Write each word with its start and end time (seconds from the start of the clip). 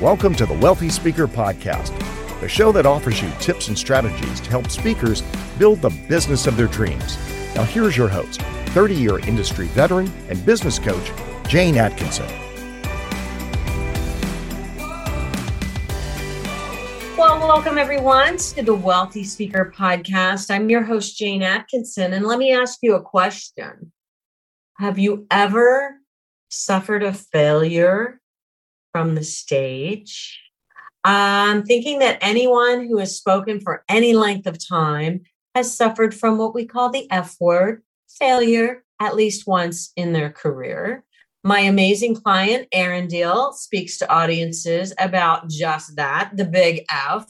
Welcome 0.00 0.36
to 0.36 0.46
the 0.46 0.54
Wealthy 0.54 0.90
Speaker 0.90 1.26
Podcast, 1.26 1.90
the 2.40 2.48
show 2.48 2.70
that 2.70 2.86
offers 2.86 3.20
you 3.20 3.28
tips 3.40 3.66
and 3.66 3.76
strategies 3.76 4.38
to 4.42 4.48
help 4.48 4.70
speakers 4.70 5.22
build 5.58 5.82
the 5.82 5.90
business 6.08 6.46
of 6.46 6.56
their 6.56 6.68
dreams. 6.68 7.18
Now, 7.56 7.64
here's 7.64 7.96
your 7.96 8.06
host, 8.06 8.40
30 8.66 8.94
year 8.94 9.18
industry 9.18 9.66
veteran 9.66 10.08
and 10.28 10.46
business 10.46 10.78
coach, 10.78 11.10
Jane 11.48 11.76
Atkinson. 11.76 12.28
Well, 17.16 17.40
welcome 17.40 17.76
everyone 17.76 18.36
to 18.36 18.62
the 18.62 18.76
Wealthy 18.76 19.24
Speaker 19.24 19.74
Podcast. 19.76 20.48
I'm 20.48 20.70
your 20.70 20.84
host, 20.84 21.18
Jane 21.18 21.42
Atkinson, 21.42 22.12
and 22.12 22.24
let 22.24 22.38
me 22.38 22.52
ask 22.54 22.78
you 22.82 22.94
a 22.94 23.02
question. 23.02 23.90
Have 24.76 24.96
you 24.96 25.26
ever 25.28 25.96
suffered 26.50 27.02
a 27.02 27.12
failure 27.12 28.17
from 28.92 29.14
the 29.14 29.24
stage. 29.24 30.40
I'm 31.04 31.62
thinking 31.64 32.00
that 32.00 32.18
anyone 32.20 32.86
who 32.86 32.98
has 32.98 33.16
spoken 33.16 33.60
for 33.60 33.84
any 33.88 34.14
length 34.14 34.46
of 34.46 34.58
time 34.64 35.22
has 35.54 35.74
suffered 35.74 36.14
from 36.14 36.38
what 36.38 36.54
we 36.54 36.66
call 36.66 36.90
the 36.90 37.10
F 37.10 37.36
word, 37.40 37.82
failure, 38.08 38.84
at 39.00 39.16
least 39.16 39.46
once 39.46 39.92
in 39.96 40.12
their 40.12 40.30
career. 40.30 41.04
My 41.44 41.60
amazing 41.60 42.16
client, 42.16 42.68
Erin 42.72 43.06
Diehl, 43.06 43.54
speaks 43.54 43.96
to 43.98 44.12
audiences 44.12 44.92
about 44.98 45.48
just 45.48 45.96
that, 45.96 46.32
the 46.34 46.44
big 46.44 46.84
F, 46.90 47.26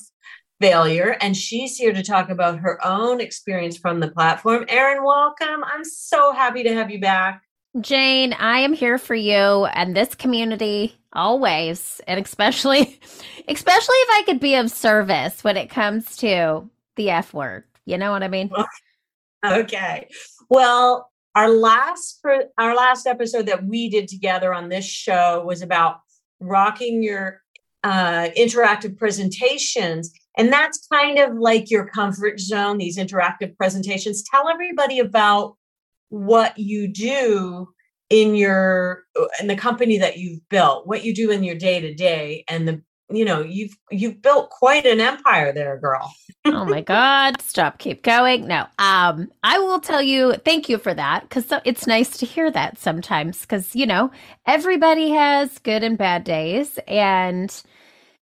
failure. 0.61 1.17
And 1.21 1.37
she's 1.37 1.77
here 1.77 1.93
to 1.93 2.03
talk 2.03 2.31
about 2.31 2.59
her 2.59 2.85
own 2.85 3.21
experience 3.21 3.77
from 3.77 4.01
the 4.01 4.11
platform. 4.11 4.65
Erin, 4.69 5.05
welcome. 5.05 5.63
I'm 5.63 5.85
so 5.85 6.33
happy 6.33 6.63
to 6.65 6.75
have 6.75 6.91
you 6.91 7.01
back. 7.01 7.43
Jane, 7.81 8.33
I 8.33 8.59
am 8.61 8.73
here 8.73 8.99
for 8.99 9.15
you 9.15 9.67
and 9.67 9.95
this 9.95 10.15
community 10.15 10.98
always, 11.13 12.01
and 12.07 12.25
especially 12.25 13.01
especially 13.49 13.97
if 13.97 14.09
I 14.11 14.23
could 14.27 14.41
be 14.41 14.55
of 14.55 14.71
service 14.71 15.43
when 15.43 15.57
it 15.57 15.71
comes 15.71 16.17
to 16.19 16.69
the 16.97 17.11
F 17.11 17.33
word. 17.33 17.65
You 17.85 17.99
know 17.99 18.11
what 18.11 18.23
I 18.23 18.29
mean? 18.29 18.51
Okay. 19.47 20.09
Well, 20.51 21.13
our 21.37 21.49
last 21.49 22.21
our 22.59 22.75
last 22.75 23.07
episode 23.07 23.47
that 23.47 23.65
we 23.65 23.89
did 23.89 24.09
together 24.09 24.53
on 24.53 24.69
this 24.69 24.85
show 24.85 25.45
was 25.47 25.63
about 25.63 26.01
rocking 26.41 27.05
your 27.05 27.41
uh, 27.85 28.29
interactive 28.37 28.99
presentations 28.99 30.13
and 30.37 30.53
that's 30.53 30.89
kind 30.93 31.19
of 31.19 31.37
like 31.37 31.71
your 31.71 31.87
comfort 31.87 32.41
zone 32.41 32.77
these 32.77 32.99
interactive 32.99 33.57
presentations 33.57 34.25
tell 34.29 34.49
everybody 34.49 34.99
about 34.99 35.57
what 36.09 36.59
you 36.59 36.89
do 36.89 37.69
in 38.11 38.35
your 38.35 39.05
in 39.41 39.49
the 39.49 39.57
company 39.57 39.99
that 39.99 40.19
you've 40.19 40.47
built 40.49 40.87
what 40.87 41.05
you 41.05 41.15
do 41.15 41.31
in 41.31 41.45
your 41.45 41.55
day 41.55 41.81
to 41.81 41.95
day 41.95 42.45
and 42.49 42.67
the 42.67 42.83
you 43.11 43.25
know 43.25 43.41
you've 43.41 43.75
you've 43.91 44.21
built 44.21 44.51
quite 44.51 44.87
an 44.87 45.01
empire 45.01 45.53
there 45.53 45.79
girl. 45.79 46.13
Oh 46.45 46.65
my 46.65 46.81
god 46.81 47.41
stop 47.43 47.79
keep 47.79 48.03
going. 48.03 48.47
No 48.47 48.67
um 48.79 49.31
i 49.43 49.59
will 49.59 49.81
tell 49.81 50.01
you 50.01 50.35
thank 50.45 50.69
you 50.69 50.79
for 50.79 50.95
that 50.95 51.23
because 51.23 51.47
it's 51.65 51.87
nice 51.87 52.17
to 52.19 52.27
hear 52.27 52.51
that 52.51 52.79
sometimes 52.79 53.43
because 53.43 53.75
you 53.75 53.87
know 53.87 54.11
everybody 54.47 55.11
has 55.11 55.59
good 55.59 55.83
and 55.83 55.99
bad 55.99 56.25
days 56.25 56.79
and 56.87 57.63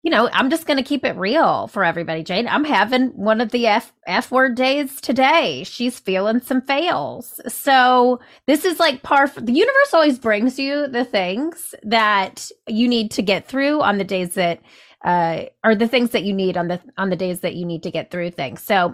you 0.06 0.12
know, 0.12 0.30
I'm 0.34 0.52
just 0.52 0.68
going 0.68 0.78
to 0.78 0.84
keep 0.84 1.04
it 1.04 1.18
real 1.18 1.68
for 1.68 1.84
everybody, 1.84 2.22
Jane. 2.22 2.48
I'm 2.48 2.64
having 2.64 3.08
one 3.18 3.42
of 3.42 3.50
the 3.50 3.66
F, 3.66 3.92
F 4.06 4.32
word 4.32 4.54
days 4.56 5.02
today. 5.02 5.64
She's 5.66 5.98
feeling 5.98 6.42
some 6.42 6.62
fails. 6.62 7.42
So 7.48 8.20
this 8.46 8.66
is 8.66 8.80
like 8.80 9.02
par. 9.02 9.28
The 9.36 9.52
universe 9.52 9.94
always 9.94 10.20
brings 10.20 10.60
you 10.60 10.88
the 10.88 11.06
things 11.06 11.74
that 11.82 12.52
you 12.68 12.88
need 12.88 13.10
to 13.14 13.24
get 13.24 13.48
through 13.48 13.82
on 13.82 13.98
the 13.98 14.04
days 14.04 14.36
that, 14.36 14.62
uh, 15.04 15.46
or 15.64 15.74
the 15.74 15.88
things 15.88 16.12
that 16.12 16.24
you 16.24 16.36
need 16.36 16.56
on 16.56 16.68
the, 16.68 16.80
on 17.00 17.10
the 17.10 17.16
days 17.16 17.40
that 17.40 17.56
you 17.56 17.66
need 17.66 17.82
to 17.82 17.92
get 17.92 18.12
through 18.12 18.30
things. 18.30 18.62
So 18.62 18.94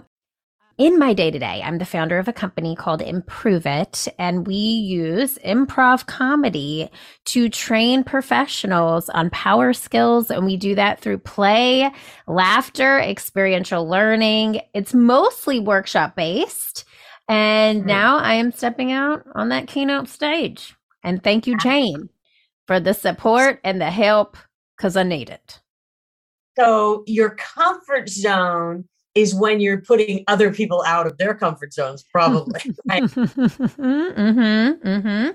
in 0.78 0.98
my 0.98 1.12
day 1.14 1.30
to 1.30 1.38
day, 1.38 1.62
I'm 1.64 1.78
the 1.78 1.84
founder 1.84 2.18
of 2.18 2.28
a 2.28 2.32
company 2.32 2.74
called 2.74 3.00
Improv 3.00 3.66
It, 3.66 4.08
and 4.18 4.46
we 4.46 4.54
use 4.54 5.38
improv 5.44 6.06
comedy 6.06 6.90
to 7.26 7.48
train 7.48 8.04
professionals 8.04 9.08
on 9.08 9.30
power 9.30 9.72
skills. 9.72 10.30
And 10.30 10.44
we 10.44 10.56
do 10.56 10.74
that 10.74 11.00
through 11.00 11.18
play, 11.18 11.90
laughter, 12.26 12.98
experiential 12.98 13.88
learning. 13.88 14.60
It's 14.74 14.94
mostly 14.94 15.60
workshop 15.60 16.16
based. 16.16 16.84
And 17.28 17.80
mm-hmm. 17.80 17.88
now 17.88 18.18
I 18.18 18.34
am 18.34 18.52
stepping 18.52 18.92
out 18.92 19.24
on 19.34 19.50
that 19.50 19.68
keynote 19.68 20.08
stage. 20.08 20.74
And 21.04 21.22
thank 21.22 21.46
you, 21.46 21.56
Jane, 21.58 22.08
for 22.66 22.80
the 22.80 22.94
support 22.94 23.60
and 23.64 23.80
the 23.80 23.90
help 23.90 24.36
because 24.76 24.96
I 24.96 25.02
need 25.02 25.30
it. 25.30 25.60
So, 26.58 27.02
your 27.06 27.30
comfort 27.30 28.08
zone 28.08 28.84
is 29.14 29.34
when 29.34 29.60
you're 29.60 29.80
putting 29.80 30.24
other 30.26 30.52
people 30.52 30.82
out 30.86 31.06
of 31.06 31.18
their 31.18 31.34
comfort 31.34 31.72
zones, 31.72 32.04
probably. 32.10 32.60
Right? 32.88 33.02
mm-hmm, 33.02 34.88
mm-hmm. 34.88 35.30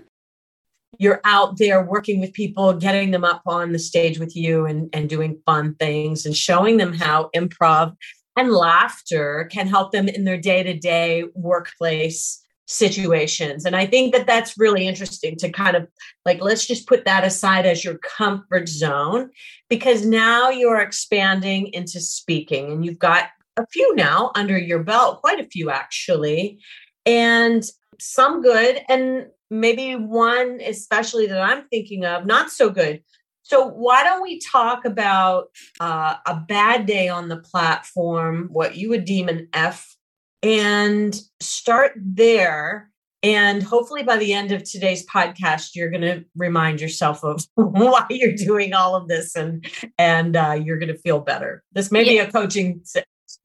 You're 0.99 1.21
out 1.23 1.57
there 1.57 1.83
working 1.83 2.19
with 2.19 2.33
people, 2.33 2.73
getting 2.73 3.11
them 3.11 3.23
up 3.23 3.43
on 3.45 3.71
the 3.71 3.79
stage 3.79 4.19
with 4.19 4.35
you 4.35 4.65
and, 4.65 4.89
and 4.93 5.07
doing 5.07 5.39
fun 5.45 5.75
things 5.75 6.25
and 6.25 6.35
showing 6.35 6.77
them 6.77 6.93
how 6.93 7.29
improv 7.35 7.95
and 8.35 8.51
laughter 8.51 9.47
can 9.51 9.67
help 9.67 9.91
them 9.91 10.07
in 10.07 10.23
their 10.23 10.37
day 10.37 10.63
to 10.63 10.73
day 10.73 11.25
workplace 11.35 12.43
situations. 12.67 13.65
And 13.65 13.75
I 13.75 13.85
think 13.85 14.13
that 14.13 14.27
that's 14.27 14.57
really 14.57 14.87
interesting 14.87 15.37
to 15.37 15.49
kind 15.49 15.75
of 15.75 15.87
like, 16.25 16.41
let's 16.41 16.65
just 16.65 16.87
put 16.87 17.05
that 17.05 17.23
aside 17.23 17.65
as 17.65 17.83
your 17.83 17.97
comfort 17.97 18.67
zone 18.67 19.29
because 19.69 20.05
now 20.05 20.49
you're 20.49 20.81
expanding 20.81 21.67
into 21.67 21.99
speaking 22.01 22.71
and 22.71 22.85
you've 22.85 22.99
got 22.99 23.29
a 23.57 23.65
few 23.67 23.95
now 23.95 24.31
under 24.35 24.57
your 24.57 24.83
belt, 24.83 25.21
quite 25.21 25.39
a 25.39 25.47
few 25.49 25.69
actually, 25.69 26.59
and 27.05 27.63
some 27.99 28.41
good, 28.41 28.81
and 28.89 29.27
maybe 29.49 29.95
one 29.95 30.59
especially 30.65 31.27
that 31.27 31.41
I'm 31.41 31.67
thinking 31.69 32.05
of, 32.05 32.25
not 32.25 32.51
so 32.51 32.69
good. 32.69 33.01
So, 33.43 33.65
why 33.65 34.03
don't 34.03 34.21
we 34.21 34.39
talk 34.39 34.83
about 34.83 35.47
uh, 35.79 36.15
a 36.25 36.35
bad 36.35 36.85
day 36.85 37.07
on 37.07 37.29
the 37.29 37.37
platform, 37.37 38.49
what 38.51 38.75
you 38.75 38.89
would 38.89 39.05
deem 39.05 39.29
an 39.29 39.47
F, 39.53 39.95
and 40.43 41.17
start 41.39 41.93
there? 41.95 42.91
And 43.23 43.63
hopefully, 43.63 44.03
by 44.03 44.17
the 44.17 44.33
end 44.33 44.51
of 44.51 44.63
today's 44.63 45.05
podcast, 45.05 45.75
you're 45.75 45.89
going 45.89 46.01
to 46.01 46.25
remind 46.35 46.81
yourself 46.81 47.23
of 47.23 47.45
why 47.55 48.05
you're 48.09 48.35
doing 48.35 48.73
all 48.73 48.95
of 48.95 49.07
this, 49.07 49.33
and 49.33 49.65
and 49.97 50.35
uh, 50.35 50.59
you're 50.61 50.77
going 50.77 50.93
to 50.93 50.99
feel 50.99 51.21
better. 51.21 51.63
This 51.71 51.89
may 51.89 52.03
yeah. 52.03 52.23
be 52.23 52.29
a 52.29 52.31
coaching 52.31 52.81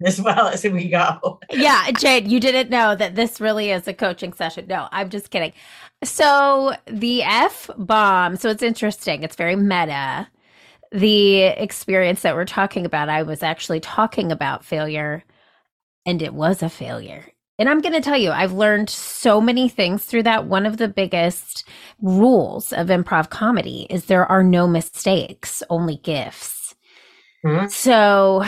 as 0.06 0.20
well 0.20 0.48
as 0.48 0.64
we 0.64 0.88
go. 0.88 1.40
yeah, 1.50 1.90
Jade, 1.92 2.28
you 2.28 2.40
didn't 2.40 2.70
know 2.70 2.94
that 2.94 3.14
this 3.14 3.40
really 3.40 3.70
is 3.70 3.86
a 3.88 3.94
coaching 3.94 4.32
session. 4.32 4.66
No, 4.68 4.88
I'm 4.90 5.10
just 5.10 5.30
kidding. 5.30 5.52
So 6.04 6.74
the 6.86 7.22
F 7.22 7.70
bomb, 7.76 8.36
so 8.36 8.48
it's 8.50 8.62
interesting. 8.62 9.22
It's 9.22 9.36
very 9.36 9.56
meta. 9.56 10.28
The 10.90 11.42
experience 11.42 12.22
that 12.22 12.34
we're 12.34 12.44
talking 12.44 12.84
about, 12.84 13.08
I 13.08 13.22
was 13.22 13.42
actually 13.42 13.80
talking 13.80 14.30
about 14.30 14.64
failure 14.64 15.24
and 16.04 16.20
it 16.20 16.34
was 16.34 16.62
a 16.62 16.68
failure. 16.68 17.26
And 17.58 17.68
I'm 17.68 17.80
going 17.80 17.92
to 17.92 18.00
tell 18.00 18.16
you, 18.16 18.30
I've 18.30 18.52
learned 18.52 18.90
so 18.90 19.40
many 19.40 19.68
things 19.68 20.04
through 20.04 20.24
that. 20.24 20.46
One 20.46 20.66
of 20.66 20.78
the 20.78 20.88
biggest 20.88 21.68
rules 22.00 22.72
of 22.72 22.88
improv 22.88 23.30
comedy 23.30 23.86
is 23.88 24.06
there 24.06 24.26
are 24.26 24.42
no 24.42 24.66
mistakes, 24.66 25.62
only 25.70 25.98
gifts. 25.98 26.74
Mm-hmm. 27.44 27.68
So 27.68 28.44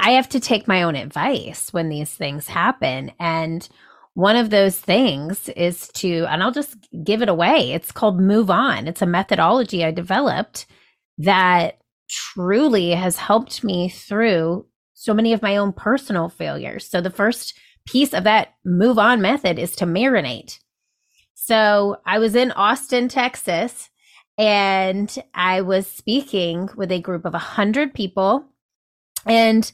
I 0.00 0.12
have 0.12 0.28
to 0.30 0.40
take 0.40 0.66
my 0.66 0.82
own 0.82 0.96
advice 0.96 1.72
when 1.72 1.88
these 1.88 2.12
things 2.12 2.48
happen. 2.48 3.12
And 3.20 3.68
one 4.14 4.36
of 4.36 4.50
those 4.50 4.78
things 4.78 5.48
is 5.50 5.88
to, 5.94 6.24
and 6.24 6.42
I'll 6.42 6.52
just 6.52 6.76
give 7.04 7.22
it 7.22 7.28
away. 7.28 7.72
It's 7.72 7.92
called 7.92 8.20
Move 8.20 8.50
On. 8.50 8.88
It's 8.88 9.02
a 9.02 9.06
methodology 9.06 9.84
I 9.84 9.90
developed 9.90 10.66
that 11.18 11.78
truly 12.08 12.92
has 12.92 13.16
helped 13.16 13.62
me 13.62 13.88
through 13.88 14.66
so 14.94 15.14
many 15.14 15.32
of 15.32 15.42
my 15.42 15.56
own 15.56 15.72
personal 15.72 16.28
failures. 16.28 16.88
So 16.88 17.00
the 17.00 17.10
first 17.10 17.54
piece 17.86 18.12
of 18.12 18.24
that 18.24 18.54
Move 18.64 18.98
On 18.98 19.20
method 19.20 19.58
is 19.58 19.76
to 19.76 19.86
marinate. 19.86 20.58
So 21.34 21.98
I 22.04 22.18
was 22.18 22.34
in 22.34 22.50
Austin, 22.52 23.08
Texas, 23.08 23.90
and 24.36 25.16
I 25.34 25.60
was 25.60 25.86
speaking 25.86 26.68
with 26.76 26.90
a 26.90 27.00
group 27.00 27.24
of 27.24 27.32
100 27.32 27.94
people 27.94 28.44
and 29.28 29.70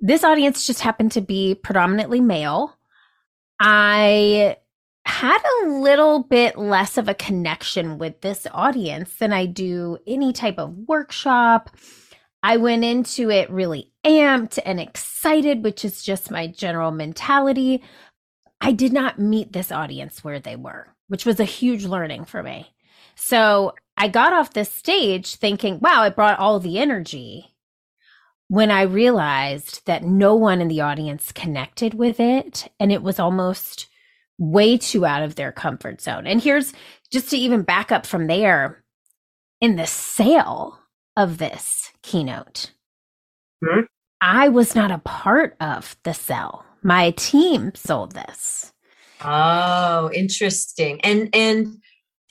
this 0.00 0.24
audience 0.24 0.66
just 0.66 0.80
happened 0.80 1.12
to 1.12 1.20
be 1.20 1.54
predominantly 1.54 2.20
male. 2.20 2.76
I 3.60 4.56
had 5.04 5.38
a 5.62 5.68
little 5.68 6.22
bit 6.22 6.58
less 6.58 6.98
of 6.98 7.08
a 7.08 7.14
connection 7.14 7.98
with 7.98 8.20
this 8.20 8.46
audience 8.52 9.14
than 9.16 9.32
I 9.32 9.46
do 9.46 9.98
any 10.06 10.32
type 10.32 10.58
of 10.58 10.74
workshop. 10.86 11.70
I 12.42 12.56
went 12.56 12.84
into 12.84 13.30
it 13.30 13.50
really 13.50 13.92
amped 14.04 14.58
and 14.64 14.78
excited, 14.78 15.64
which 15.64 15.84
is 15.84 16.02
just 16.02 16.30
my 16.30 16.46
general 16.46 16.92
mentality. 16.92 17.82
I 18.60 18.72
did 18.72 18.92
not 18.92 19.18
meet 19.18 19.52
this 19.52 19.72
audience 19.72 20.22
where 20.22 20.40
they 20.40 20.56
were, 20.56 20.94
which 21.08 21.26
was 21.26 21.40
a 21.40 21.44
huge 21.44 21.84
learning 21.84 22.26
for 22.26 22.42
me. 22.42 22.74
So 23.16 23.74
I 23.96 24.08
got 24.08 24.32
off 24.32 24.52
this 24.52 24.70
stage 24.70 25.34
thinking, 25.36 25.80
wow, 25.80 26.02
I 26.02 26.10
brought 26.10 26.38
all 26.38 26.60
the 26.60 26.78
energy. 26.78 27.56
When 28.48 28.70
I 28.70 28.82
realized 28.82 29.84
that 29.86 30.04
no 30.04 30.34
one 30.34 30.60
in 30.60 30.68
the 30.68 30.80
audience 30.80 31.32
connected 31.32 31.94
with 31.94 32.18
it, 32.18 32.68
and 32.80 32.90
it 32.90 33.02
was 33.02 33.18
almost 33.18 33.86
way 34.38 34.78
too 34.78 35.04
out 35.04 35.22
of 35.22 35.34
their 35.34 35.52
comfort 35.52 36.00
zone. 36.00 36.26
And 36.26 36.40
here's 36.40 36.72
just 37.10 37.30
to 37.30 37.36
even 37.36 37.62
back 37.62 37.92
up 37.92 38.06
from 38.06 38.26
there 38.26 38.84
in 39.60 39.76
the 39.76 39.86
sale 39.86 40.78
of 41.16 41.38
this 41.38 41.90
keynote, 42.02 42.72
Hmm? 43.64 43.80
I 44.20 44.48
was 44.48 44.74
not 44.74 44.90
a 44.90 44.98
part 44.98 45.56
of 45.60 45.96
the 46.04 46.14
sell. 46.14 46.64
My 46.82 47.10
team 47.12 47.72
sold 47.74 48.12
this. 48.12 48.72
Oh, 49.20 50.10
interesting. 50.14 51.00
And 51.02 51.28
and 51.34 51.78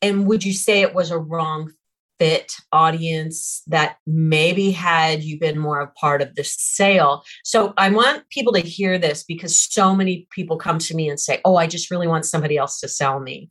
and 0.01 0.27
would 0.27 0.45
you 0.45 0.53
say 0.53 0.81
it 0.81 0.93
was 0.93 1.11
a 1.11 1.17
wrong 1.17 1.73
fit 2.19 2.53
audience 2.71 3.61
that 3.67 3.97
maybe 4.05 4.71
had 4.71 5.23
you 5.23 5.39
been 5.39 5.59
more 5.59 5.79
a 5.81 5.91
part 5.91 6.21
of 6.21 6.35
the 6.35 6.43
sale? 6.43 7.23
So 7.43 7.73
I 7.77 7.89
want 7.89 8.29
people 8.29 8.53
to 8.53 8.59
hear 8.59 8.97
this 8.97 9.23
because 9.23 9.59
so 9.59 9.95
many 9.95 10.27
people 10.31 10.57
come 10.57 10.79
to 10.79 10.95
me 10.95 11.09
and 11.09 11.19
say, 11.19 11.41
"Oh, 11.45 11.55
I 11.55 11.67
just 11.67 11.91
really 11.91 12.07
want 12.07 12.25
somebody 12.25 12.57
else 12.57 12.79
to 12.81 12.87
sell 12.87 13.19
me." 13.19 13.49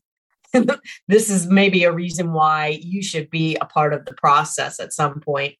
this 1.08 1.28
is 1.30 1.46
maybe 1.46 1.84
a 1.84 1.92
reason 1.92 2.32
why 2.32 2.78
you 2.82 3.02
should 3.02 3.30
be 3.30 3.56
a 3.60 3.66
part 3.66 3.92
of 3.92 4.04
the 4.06 4.14
process 4.14 4.80
at 4.80 4.92
some 4.92 5.20
point 5.20 5.54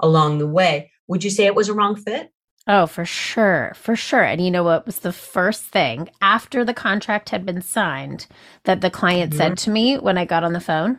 along 0.00 0.38
the 0.38 0.46
way. 0.46 0.90
Would 1.08 1.24
you 1.24 1.30
say 1.30 1.46
it 1.46 1.54
was 1.54 1.68
a 1.68 1.74
wrong 1.74 1.96
fit? 1.96 2.30
Oh, 2.68 2.86
for 2.86 3.04
sure. 3.04 3.72
For 3.76 3.94
sure. 3.94 4.24
And 4.24 4.44
you 4.44 4.50
know 4.50 4.64
what 4.64 4.86
was 4.86 4.98
the 4.98 5.12
first 5.12 5.62
thing 5.62 6.10
after 6.20 6.64
the 6.64 6.74
contract 6.74 7.28
had 7.30 7.46
been 7.46 7.62
signed 7.62 8.26
that 8.64 8.80
the 8.80 8.90
client 8.90 9.32
Mhm. 9.32 9.36
said 9.36 9.58
to 9.58 9.70
me 9.70 9.96
when 9.98 10.18
I 10.18 10.24
got 10.24 10.42
on 10.42 10.52
the 10.52 10.60
phone? 10.60 10.98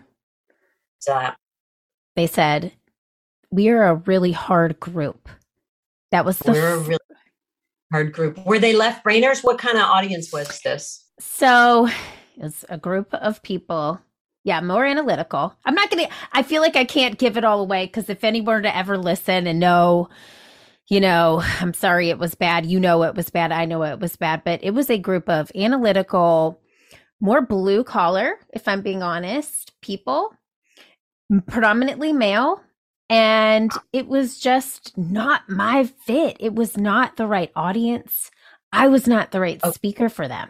Uh, 1.10 1.32
They 2.16 2.28
said, 2.28 2.74
We 3.52 3.70
are 3.70 3.84
a 3.84 3.96
really 3.96 4.32
hard 4.32 4.80
group. 4.80 5.30
That 6.12 6.26
was 6.26 6.38
the 6.40 6.54
we're 6.54 6.76
a 6.76 6.80
really 6.80 7.00
hard 7.92 8.14
group. 8.14 8.46
Were 8.46 8.60
they 8.60 8.74
left 8.74 9.06
brainers? 9.06 9.44
What 9.44 9.58
kind 9.58 9.78
of 9.78 9.84
audience 9.84 10.32
was 10.32 10.60
this? 10.62 11.06
So 11.20 11.90
it's 12.38 12.64
a 12.70 12.78
group 12.78 13.14
of 13.14 13.42
people. 13.44 14.00
Yeah, 14.44 14.62
more 14.62 14.86
analytical. 14.86 15.54
I'm 15.66 15.76
not 15.76 15.90
going 15.90 16.06
to, 16.06 16.14
I 16.32 16.42
feel 16.42 16.62
like 16.62 16.78
I 16.78 16.86
can't 16.86 17.18
give 17.18 17.36
it 17.36 17.44
all 17.44 17.60
away 17.60 17.86
because 17.86 18.10
if 18.10 18.24
anyone 18.24 18.56
were 18.56 18.62
to 18.62 18.76
ever 18.76 18.98
listen 18.98 19.46
and 19.46 19.60
know, 19.60 20.08
you 20.88 21.02
know, 21.02 21.42
I'm 21.60 21.74
sorry 21.74 22.10
it 22.10 22.20
was 22.20 22.36
bad, 22.36 22.66
you 22.66 22.80
know 22.80 23.04
it 23.04 23.16
was 23.16 23.30
bad, 23.30 23.52
I 23.52 23.66
know 23.66 23.84
it 23.84 24.00
was 24.00 24.16
bad, 24.16 24.44
but 24.46 24.64
it 24.64 24.72
was 24.72 24.90
a 24.90 24.98
group 24.98 25.28
of 25.28 25.52
analytical, 25.54 26.62
more 27.20 27.42
blue 27.42 27.84
collar, 27.84 28.36
if 28.54 28.68
I'm 28.70 28.82
being 28.82 29.04
honest, 29.04 29.74
people, 29.82 30.34
predominantly 31.48 32.14
male. 32.14 32.62
And 33.10 33.72
ah. 33.74 33.84
it 33.94 34.08
was 34.08 34.40
just 34.40 34.98
not 34.98 35.50
my 35.50 35.86
fit. 35.86 36.38
It 36.40 36.56
was 36.56 36.78
not 36.78 37.16
the 37.16 37.28
right 37.28 37.52
audience. 37.56 38.32
I 38.72 38.88
was 38.88 39.08
not 39.08 39.32
the 39.32 39.40
right 39.40 39.64
Okay. 39.64 39.74
speaker 39.74 40.10
for 40.10 40.28
them. 40.28 40.50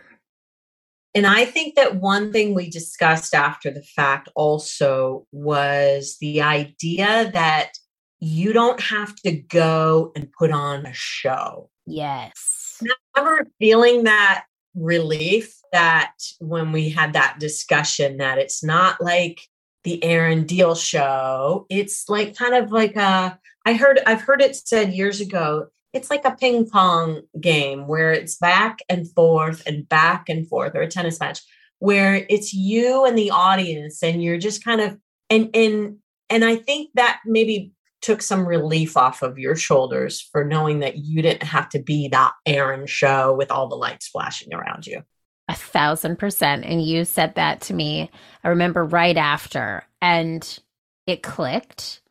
And 1.13 1.25
I 1.25 1.45
think 1.45 1.75
that 1.75 1.95
one 1.95 2.31
thing 2.31 2.53
we 2.53 2.69
discussed 2.69 3.33
after 3.33 3.71
the 3.71 3.81
fact 3.81 4.29
also 4.35 5.25
was 5.31 6.17
the 6.21 6.41
idea 6.41 7.31
that 7.33 7.71
you 8.19 8.53
don't 8.53 8.79
have 8.79 9.15
to 9.17 9.31
go 9.31 10.11
and 10.15 10.31
put 10.31 10.51
on 10.51 10.85
a 10.85 10.93
show. 10.93 11.69
Yes. 11.85 12.81
I 13.15 13.19
remember 13.19 13.49
feeling 13.59 14.03
that 14.03 14.45
relief 14.75 15.55
that 15.71 16.13
when 16.39 16.71
we 16.71 16.89
had 16.89 17.13
that 17.13 17.37
discussion 17.39 18.17
that 18.17 18.37
it's 18.37 18.63
not 18.63 19.01
like 19.01 19.41
the 19.87 20.03
Erin 20.03 20.43
Diehl 20.43 20.77
show. 20.77 21.65
It's 21.69 22.09
like 22.09 22.35
kind 22.35 22.55
of 22.55 22.73
like 22.73 22.97
a 22.97 23.39
I 23.65 23.73
heard 23.73 24.01
I've 24.05 24.19
heard 24.19 24.41
it 24.41 24.53
said 24.53 24.91
years 24.91 25.21
ago. 25.21 25.67
It's 25.93 26.09
like 26.09 26.25
a 26.25 26.35
ping 26.35 26.69
pong 26.69 27.21
game 27.39 27.87
where 27.87 28.11
it's 28.11 28.35
back 28.35 28.79
and 28.89 29.09
forth 29.09 29.63
and 29.65 29.87
back 29.87 30.27
and 30.27 30.45
forth 30.45 30.75
or 30.75 30.81
a 30.81 30.89
tennis 30.89 31.21
match 31.21 31.39
where 31.79 32.25
it's 32.29 32.53
you 32.53 33.05
and 33.05 33.17
the 33.17 33.31
audience 33.31 34.03
and 34.03 34.21
you're 34.21 34.37
just 34.37 34.61
kind 34.61 34.81
of 34.81 34.97
and 35.29 35.51
and 35.53 35.99
and 36.29 36.43
I 36.43 36.57
think 36.57 36.89
that 36.95 37.21
maybe 37.25 37.71
took 38.01 38.21
some 38.21 38.45
relief 38.45 38.97
off 38.97 39.21
of 39.21 39.39
your 39.39 39.55
shoulders 39.55 40.19
for 40.19 40.43
knowing 40.43 40.79
that 40.79 40.97
you 40.97 41.21
didn't 41.21 41.43
have 41.43 41.69
to 41.69 41.81
be 41.81 42.09
that 42.09 42.33
Erin 42.45 42.87
show 42.87 43.33
with 43.33 43.51
all 43.51 43.69
the 43.69 43.75
lights 43.75 44.09
flashing 44.09 44.53
around 44.53 44.85
you. 44.85 45.01
A 45.49 45.55
thousand 45.55 46.17
percent. 46.19 46.65
And 46.65 46.83
you 46.83 47.05
said 47.05 47.35
that 47.35 47.61
to 47.61 47.73
me. 47.73 48.11
I 48.43 48.49
remember 48.49 48.83
right 48.85 49.17
after, 49.17 49.83
and 50.01 50.59
it 51.07 51.23
clicked. 51.23 52.01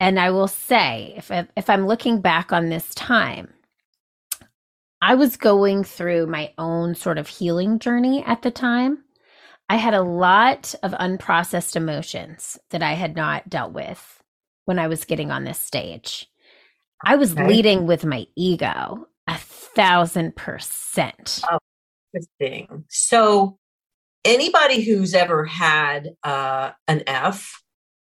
And 0.00 0.18
I 0.20 0.30
will 0.30 0.48
say, 0.48 1.14
if 1.16 1.30
if 1.56 1.70
I'm 1.70 1.86
looking 1.86 2.20
back 2.20 2.52
on 2.52 2.68
this 2.68 2.94
time, 2.94 3.48
I 5.02 5.14
was 5.14 5.36
going 5.36 5.84
through 5.84 6.26
my 6.26 6.52
own 6.58 6.94
sort 6.94 7.18
of 7.18 7.28
healing 7.28 7.78
journey 7.78 8.24
at 8.24 8.42
the 8.42 8.50
time. 8.50 9.04
I 9.68 9.76
had 9.76 9.94
a 9.94 10.02
lot 10.02 10.74
of 10.82 10.92
unprocessed 10.92 11.76
emotions 11.76 12.58
that 12.70 12.82
I 12.82 12.94
had 12.94 13.16
not 13.16 13.48
dealt 13.48 13.72
with 13.72 14.22
when 14.66 14.78
I 14.78 14.88
was 14.88 15.04
getting 15.04 15.30
on 15.30 15.44
this 15.44 15.58
stage. 15.60 16.28
I 17.04 17.16
was 17.16 17.36
Okay. 17.36 17.46
leading 17.46 17.86
with 17.86 18.04
my 18.04 18.26
ego 18.36 19.06
a 19.28 19.38
thousand 19.38 20.36
percent. 20.36 21.48
Oh. 21.50 21.58
Interesting. 22.14 22.84
So, 22.88 23.58
anybody 24.24 24.82
who's 24.82 25.14
ever 25.14 25.44
had 25.44 26.10
uh, 26.22 26.72
an 26.88 27.02
F, 27.06 27.62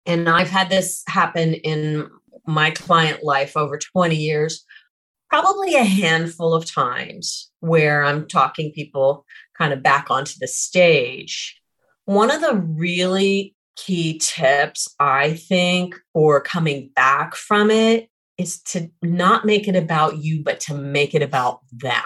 and 0.06 0.30
I've 0.30 0.50
had 0.50 0.70
this 0.70 1.04
happen 1.08 1.54
in 1.54 2.10
my 2.46 2.72
client 2.72 3.24
life 3.24 3.58
over 3.58 3.78
20 3.78 4.16
years, 4.16 4.64
probably 5.30 5.76
a 5.76 5.84
handful 5.84 6.54
of 6.54 6.72
times 6.72 7.52
where 7.60 8.04
I'm 8.04 8.28
talking 8.28 8.72
people 8.72 9.26
kind 9.58 9.74
of 9.74 9.84
back 9.84 10.10
onto 10.10 10.34
the 10.40 10.48
stage. 10.48 11.60
One 12.06 12.32
of 12.32 12.42
the 12.42 12.56
really 12.56 13.56
key 13.76 14.20
tips, 14.20 14.96
I 15.00 15.34
think, 15.34 15.96
for 16.14 16.40
coming 16.40 16.92
back 16.96 17.36
from 17.36 17.70
it 17.70 18.10
is 18.38 18.62
to 18.62 18.90
not 19.02 19.46
make 19.46 19.68
it 19.68 19.76
about 19.76 20.18
you, 20.18 20.44
but 20.44 20.60
to 20.62 20.76
make 20.76 21.14
it 21.14 21.22
about 21.22 21.60
them 21.72 22.04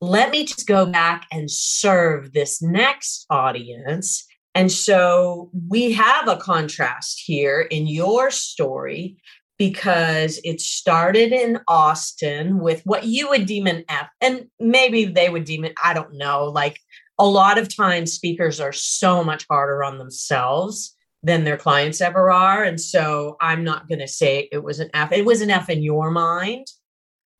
let 0.00 0.30
me 0.30 0.44
just 0.44 0.66
go 0.66 0.86
back 0.86 1.26
and 1.32 1.50
serve 1.50 2.32
this 2.32 2.60
next 2.60 3.26
audience. 3.30 4.26
And 4.54 4.70
so 4.70 5.50
we 5.68 5.92
have 5.92 6.28
a 6.28 6.36
contrast 6.36 7.22
here 7.24 7.60
in 7.60 7.86
your 7.86 8.30
story 8.30 9.16
because 9.58 10.40
it 10.44 10.60
started 10.60 11.32
in 11.32 11.60
Austin 11.68 12.58
with 12.58 12.82
what 12.84 13.04
you 13.04 13.28
would 13.28 13.46
deem 13.46 13.66
an 13.66 13.84
F, 13.88 14.08
and 14.20 14.46
maybe 14.58 15.04
they 15.04 15.28
would 15.28 15.44
deem 15.44 15.64
it, 15.64 15.74
I 15.82 15.94
don't 15.94 16.14
know. 16.14 16.44
Like 16.44 16.80
a 17.18 17.26
lot 17.26 17.58
of 17.58 17.74
times, 17.74 18.12
speakers 18.12 18.60
are 18.60 18.72
so 18.72 19.22
much 19.22 19.46
harder 19.48 19.84
on 19.84 19.98
themselves 19.98 20.96
than 21.22 21.44
their 21.44 21.56
clients 21.56 22.00
ever 22.00 22.30
are. 22.30 22.64
And 22.64 22.80
so 22.80 23.36
I'm 23.40 23.64
not 23.64 23.88
going 23.88 24.00
to 24.00 24.08
say 24.08 24.48
it 24.52 24.62
was 24.62 24.80
an 24.80 24.90
F, 24.92 25.12
it 25.12 25.24
was 25.24 25.40
an 25.40 25.50
F 25.50 25.70
in 25.70 25.82
your 25.82 26.10
mind. 26.10 26.66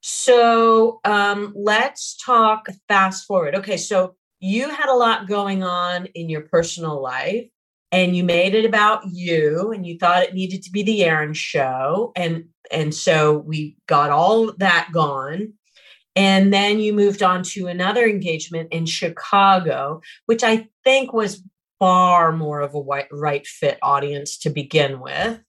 So 0.06 1.00
um, 1.04 1.54
let's 1.56 2.14
talk 2.18 2.66
fast 2.88 3.26
forward. 3.26 3.54
Okay, 3.54 3.78
so 3.78 4.16
you 4.38 4.68
had 4.68 4.90
a 4.90 4.94
lot 4.94 5.26
going 5.26 5.62
on 5.62 6.04
in 6.14 6.28
your 6.28 6.42
personal 6.42 7.00
life, 7.00 7.46
and 7.90 8.14
you 8.14 8.22
made 8.22 8.54
it 8.54 8.66
about 8.66 9.04
you, 9.10 9.72
and 9.72 9.86
you 9.86 9.96
thought 9.96 10.24
it 10.24 10.34
needed 10.34 10.62
to 10.64 10.70
be 10.70 10.82
the 10.82 11.04
Erin 11.04 11.32
show, 11.32 12.12
and 12.16 12.44
and 12.70 12.94
so 12.94 13.38
we 13.38 13.78
got 13.86 14.10
all 14.10 14.52
that 14.58 14.90
gone, 14.92 15.54
and 16.14 16.52
then 16.52 16.80
you 16.80 16.92
moved 16.92 17.22
on 17.22 17.42
to 17.42 17.68
another 17.68 18.04
engagement 18.04 18.74
in 18.74 18.84
Chicago, 18.84 20.02
which 20.26 20.44
I 20.44 20.68
think 20.84 21.14
was 21.14 21.42
far 21.78 22.30
more 22.30 22.60
of 22.60 22.74
a 22.74 22.78
white, 22.78 23.08
right 23.10 23.46
fit 23.46 23.78
audience 23.80 24.36
to 24.40 24.50
begin 24.50 25.00
with 25.00 25.40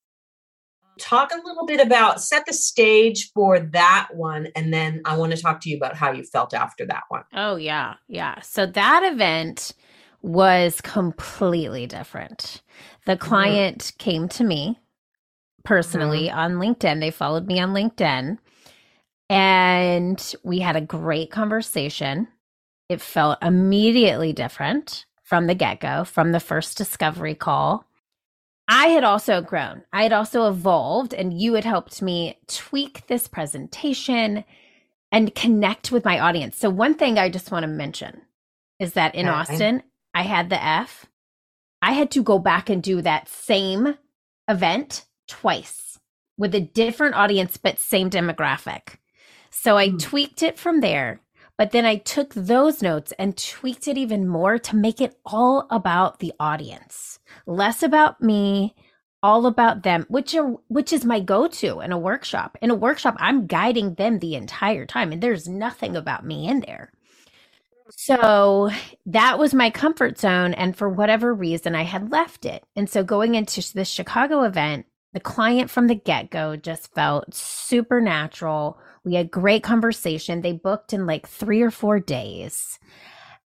talk 1.00 1.32
a 1.32 1.48
little 1.48 1.66
bit 1.66 1.80
about 1.80 2.22
set 2.22 2.46
the 2.46 2.54
stage 2.54 3.32
for 3.34 3.60
that 3.60 4.08
one 4.14 4.48
and 4.56 4.74
then 4.74 5.02
i 5.06 5.16
want 5.16 5.32
to 5.32 5.42
talk 5.42 5.60
to 5.62 5.70
you 5.70 5.78
about 5.78 5.96
how 5.96 6.12
you 6.12 6.24
felt 6.24 6.54
after 6.54 6.86
that 6.86 7.04
one 7.10 7.24
Oh, 7.36 7.58
yeah. 7.58 7.96
Yeah. 8.08 8.40
So 8.42 8.66
that 8.66 9.04
event 9.04 9.74
was 10.22 10.82
completely 10.82 11.86
different. 11.86 12.62
The 13.06 13.14
mm-hmm. 13.14 13.28
client 13.28 13.92
came 14.00 14.28
to 14.30 14.44
me 14.44 14.80
personally 15.64 16.28
mm-hmm. 16.30 16.38
on 16.38 16.54
LinkedIn. 16.54 17.00
They 17.00 17.12
followed 17.12 17.48
me 17.48 17.60
on 17.60 17.74
LinkedIn 17.74 18.38
and 19.30 20.36
we 20.44 20.60
had 20.60 20.76
a 20.76 20.82
great 20.82 21.30
conversation. 21.30 22.28
It 22.90 23.02
felt 23.02 23.40
immediately 23.42 24.34
different 24.34 25.06
from 25.24 25.48
the 25.48 25.56
get 25.56 25.80
go, 25.80 26.04
from 26.04 26.32
the 26.32 26.40
first 26.40 26.78
discovery 26.78 27.36
call. 27.36 27.86
I 28.68 28.88
had 28.88 29.04
also 29.04 29.42
grown, 29.42 29.84
I 29.94 30.04
had 30.04 30.14
also 30.14 30.50
evolved, 30.50 31.14
and 31.14 31.40
you 31.40 31.54
had 31.54 31.66
helped 31.66 32.02
me 32.02 32.40
tweak 32.48 33.06
this 33.08 33.28
presentation 33.28 34.44
and 35.12 35.36
connect 35.36 35.92
with 35.92 36.04
my 36.04 36.20
audience. 36.20 36.58
So, 36.58 36.70
one 36.70 36.96
thing 36.96 37.18
I 37.18 37.30
just 37.30 37.52
want 37.52 37.64
to 37.64 37.68
mention 37.68 38.22
is 38.80 38.94
that 38.94 39.16
in 39.16 39.28
Okay. 39.28 39.36
Austin, 39.36 39.84
I 40.14 40.24
had 40.24 40.50
the 40.50 40.64
F. 40.64 41.06
I 41.82 41.94
had 41.94 42.10
to 42.12 42.24
go 42.24 42.40
back 42.40 42.70
and 42.70 42.82
do 42.82 43.02
that 43.02 43.30
same 43.30 43.96
event 44.48 45.06
twice 45.28 46.00
with 46.38 46.56
a 46.56 46.62
different 46.62 47.16
audience, 47.16 47.58
but 47.58 47.80
same 47.80 48.10
demographic. 48.10 48.98
So 49.52 49.78
I 49.78 49.90
mm. 49.90 50.00
tweaked 50.02 50.44
it 50.44 50.58
from 50.60 50.82
there. 50.82 51.22
But 51.58 51.72
then 51.72 51.86
I 51.86 51.98
took 51.98 52.34
those 52.34 52.82
notes 52.82 53.14
and 53.18 53.38
tweaked 53.38 53.88
it 53.88 53.98
even 53.98 54.28
more 54.28 54.58
to 54.60 54.76
make 54.76 55.00
it 55.00 55.18
all 55.26 55.68
about 55.70 56.20
the 56.20 56.34
audience, 56.40 57.20
less 57.46 57.82
about 57.82 58.22
me, 58.22 58.76
all 59.24 59.46
about 59.48 59.84
them, 59.84 60.06
which 60.10 60.36
are 60.36 60.56
which 60.68 60.92
is 60.94 61.06
my 61.06 61.20
go-to 61.20 61.80
in 61.80 61.92
a 61.92 61.98
workshop. 61.98 62.58
In 62.62 62.72
a 62.72 62.76
workshop, 62.76 63.16
I'm 63.18 63.48
guiding 63.48 63.96
them 63.96 64.20
the 64.20 64.36
entire 64.36 64.86
time 64.86 65.12
and 65.12 65.22
there's 65.22 65.48
nothing 65.48 65.96
about 65.96 66.26
me 66.26 66.48
in 66.48 66.60
there. 66.60 66.92
So 67.90 68.70
that 69.06 69.40
was 69.40 69.54
my 69.54 69.70
comfort 69.70 70.20
zone 70.20 70.54
and 70.54 70.76
for 70.76 70.90
whatever 70.90 71.34
reason 71.34 71.76
I 71.76 71.84
had 71.84 72.12
left 72.12 72.46
it. 72.46 72.64
And 72.76 72.90
so 72.90 73.04
going 73.04 73.36
into 73.36 73.62
this 73.74 73.90
Chicago 73.90 74.44
event, 74.44 74.88
the 75.14 75.20
client 75.20 75.70
from 75.70 75.88
the 75.88 75.96
get-go 75.96 76.58
just 76.58 76.94
felt 76.94 77.34
supernatural 77.34 78.78
we 79.06 79.14
had 79.14 79.32
great 79.32 79.64
conversation. 79.64 80.42
They 80.42 80.52
booked 80.52 80.92
in 80.92 81.06
like 81.06 81.28
three 81.28 81.62
or 81.62 81.72
four 81.72 82.00
days. 82.00 82.80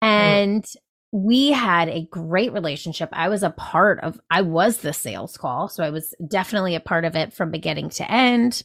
And 0.01 0.63
mm. 0.63 0.75
we 1.11 1.51
had 1.51 1.89
a 1.89 2.07
great 2.09 2.53
relationship. 2.53 3.09
I 3.11 3.27
was 3.29 3.43
a 3.43 3.51
part 3.51 3.99
of, 3.99 4.19
I 4.31 4.41
was 4.41 4.77
the 4.77 4.93
sales 4.93 5.37
call. 5.37 5.67
So 5.67 5.83
I 5.83 5.89
was 5.89 6.15
definitely 6.27 6.75
a 6.75 6.79
part 6.79 7.05
of 7.05 7.15
it 7.15 7.33
from 7.33 7.51
beginning 7.51 7.89
to 7.91 8.09
end. 8.09 8.63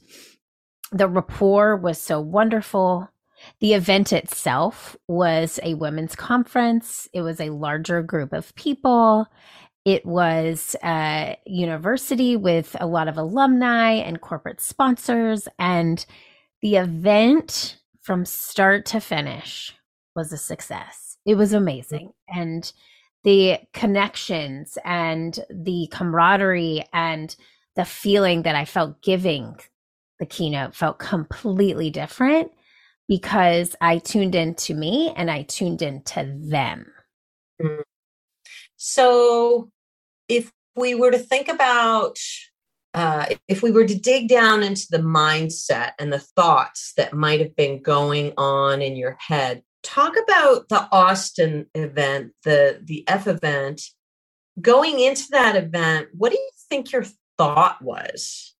The 0.92 1.08
rapport 1.08 1.76
was 1.76 2.00
so 2.00 2.20
wonderful. 2.20 3.08
The 3.60 3.74
event 3.74 4.12
itself 4.12 4.96
was 5.08 5.60
a 5.62 5.74
women's 5.74 6.16
conference, 6.16 7.08
it 7.12 7.20
was 7.20 7.40
a 7.40 7.50
larger 7.50 8.02
group 8.02 8.32
of 8.32 8.54
people. 8.54 9.26
It 9.84 10.04
was 10.04 10.74
a 10.82 11.38
university 11.46 12.36
with 12.36 12.74
a 12.80 12.88
lot 12.88 13.06
of 13.06 13.18
alumni 13.18 13.92
and 13.92 14.20
corporate 14.20 14.60
sponsors. 14.60 15.46
And 15.60 16.04
the 16.62 16.76
event 16.76 17.78
from 18.02 18.24
start 18.24 18.86
to 18.86 19.00
finish 19.00 19.74
was 20.14 20.32
a 20.32 20.38
success. 20.38 21.16
It 21.26 21.34
was 21.34 21.52
amazing. 21.52 22.12
And 22.28 22.70
the 23.24 23.58
connections 23.72 24.78
and 24.84 25.38
the 25.50 25.88
camaraderie 25.90 26.84
and 26.92 27.34
the 27.74 27.84
feeling 27.84 28.42
that 28.42 28.54
I 28.54 28.64
felt 28.64 29.02
giving 29.02 29.58
the 30.18 30.26
keynote 30.26 30.74
felt 30.74 30.98
completely 30.98 31.90
different 31.90 32.50
because 33.08 33.76
I 33.80 33.98
tuned 33.98 34.34
into 34.34 34.74
me 34.74 35.12
and 35.16 35.30
I 35.30 35.42
tuned 35.42 35.82
into 35.82 36.34
them. 36.38 36.86
Mm. 37.60 37.82
So, 38.76 39.70
if 40.28 40.52
we 40.74 40.94
were 40.94 41.10
to 41.10 41.18
think 41.18 41.48
about 41.48 42.18
uh, 42.96 43.26
if 43.46 43.62
we 43.62 43.70
were 43.70 43.86
to 43.86 43.94
dig 43.94 44.26
down 44.26 44.62
into 44.62 44.86
the 44.90 44.98
mindset 44.98 45.92
and 45.98 46.10
the 46.10 46.18
thoughts 46.18 46.94
that 46.96 47.12
might 47.12 47.40
have 47.40 47.54
been 47.54 47.82
going 47.82 48.32
on 48.38 48.80
in 48.80 48.96
your 48.96 49.18
head, 49.20 49.62
talk 49.82 50.14
about 50.16 50.70
the 50.70 50.88
Austin 50.90 51.66
event, 51.74 52.32
the 52.42 52.80
the 52.82 53.06
F 53.06 53.28
event. 53.28 53.82
Going 54.58 54.98
into 54.98 55.26
that 55.32 55.54
event, 55.54 56.08
what 56.12 56.32
do 56.32 56.38
you 56.38 56.50
think 56.70 56.90
your 56.90 57.04
thought 57.36 57.82
was? 57.82 58.54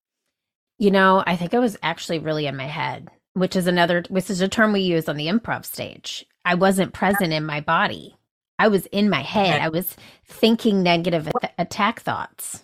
You 0.77 0.91
know, 0.91 1.23
I 1.25 1.35
think 1.35 1.55
I 1.55 1.59
was 1.59 1.75
actually 1.81 2.19
really 2.19 2.45
in 2.45 2.55
my 2.55 2.67
head, 2.67 3.09
which 3.33 3.55
is 3.55 3.65
another, 3.65 4.03
which 4.09 4.29
is 4.29 4.41
a 4.41 4.47
term 4.47 4.71
we 4.71 4.81
use 4.81 5.09
on 5.09 5.17
the 5.17 5.25
improv 5.25 5.65
stage. 5.65 6.23
I 6.45 6.53
wasn't 6.53 6.93
present 6.93 7.33
in 7.33 7.43
my 7.43 7.61
body. 7.61 8.15
I 8.59 8.67
was 8.67 8.85
in 8.87 9.09
my 9.09 9.23
head. 9.23 9.59
I 9.59 9.69
was 9.69 9.95
thinking 10.27 10.83
negative 10.83 11.27
attack 11.57 12.01
thoughts. 12.01 12.63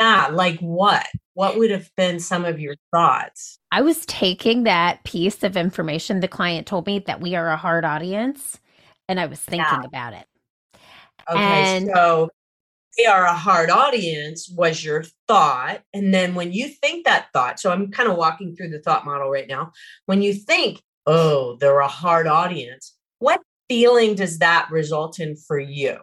Yeah, 0.00 0.28
like 0.32 0.58
what? 0.60 1.06
What 1.34 1.58
would 1.58 1.70
have 1.70 1.90
been 1.96 2.20
some 2.20 2.46
of 2.46 2.58
your 2.58 2.74
thoughts? 2.90 3.58
I 3.70 3.82
was 3.82 4.06
taking 4.06 4.64
that 4.64 5.04
piece 5.04 5.42
of 5.42 5.56
information 5.56 6.20
the 6.20 6.28
client 6.28 6.66
told 6.66 6.86
me 6.86 7.00
that 7.00 7.20
we 7.20 7.36
are 7.36 7.50
a 7.50 7.56
hard 7.56 7.84
audience, 7.84 8.58
and 9.08 9.20
I 9.20 9.26
was 9.26 9.40
thinking 9.40 9.60
yeah. 9.60 9.84
about 9.84 10.14
it. 10.14 10.26
Okay, 11.30 11.38
and 11.38 11.90
so 11.94 12.30
we 12.98 13.06
are 13.06 13.24
a 13.24 13.34
hard 13.34 13.70
audience 13.70 14.48
was 14.48 14.82
your 14.82 15.04
thought. 15.28 15.82
And 15.92 16.12
then 16.12 16.34
when 16.34 16.52
you 16.52 16.68
think 16.68 17.04
that 17.04 17.28
thought, 17.32 17.60
so 17.60 17.70
I'm 17.70 17.90
kind 17.90 18.08
of 18.08 18.16
walking 18.16 18.56
through 18.56 18.70
the 18.70 18.80
thought 18.80 19.04
model 19.04 19.30
right 19.30 19.46
now. 19.46 19.72
When 20.06 20.22
you 20.22 20.34
think, 20.34 20.82
oh, 21.06 21.56
they're 21.60 21.80
a 21.80 21.88
hard 21.88 22.26
audience, 22.26 22.96
what 23.18 23.40
feeling 23.68 24.14
does 24.14 24.38
that 24.38 24.68
result 24.70 25.20
in 25.20 25.36
for 25.36 25.58
you? 25.58 25.98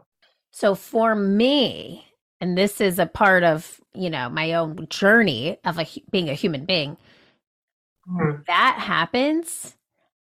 So 0.52 0.76
for 0.76 1.14
me, 1.16 2.07
and 2.40 2.58
this 2.58 2.80
is 2.82 3.00
a 3.00 3.06
part 3.06 3.44
of 3.44 3.80
you 3.94 4.10
know 4.10 4.30
my 4.30 4.54
own 4.54 4.88
journey 4.90 5.58
of 5.66 5.80
a, 5.80 5.88
being 6.12 6.30
a 6.30 6.34
human 6.34 6.66
being. 6.66 6.98
Mm. 8.10 8.46
that 8.46 8.78
happens 8.80 9.76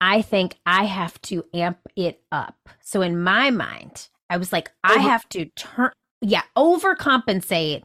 i 0.01 0.21
think 0.21 0.57
i 0.65 0.83
have 0.83 1.21
to 1.21 1.45
amp 1.53 1.79
it 1.95 2.21
up. 2.29 2.57
So 2.81 3.01
in 3.01 3.21
my 3.21 3.49
mind 3.49 4.09
i 4.29 4.35
was 4.35 4.51
like 4.51 4.71
i 4.83 4.97
have 4.97 5.27
to 5.29 5.45
turn 5.55 5.91
yeah 6.19 6.43
overcompensate 6.57 7.83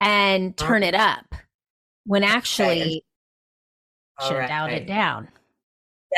and 0.00 0.54
turn 0.56 0.82
it 0.82 0.94
up 0.94 1.34
when 2.04 2.24
actually 2.24 3.04
should 4.20 4.36
right. 4.36 4.48
dial 4.48 4.66
it 4.66 4.86
down. 4.86 5.28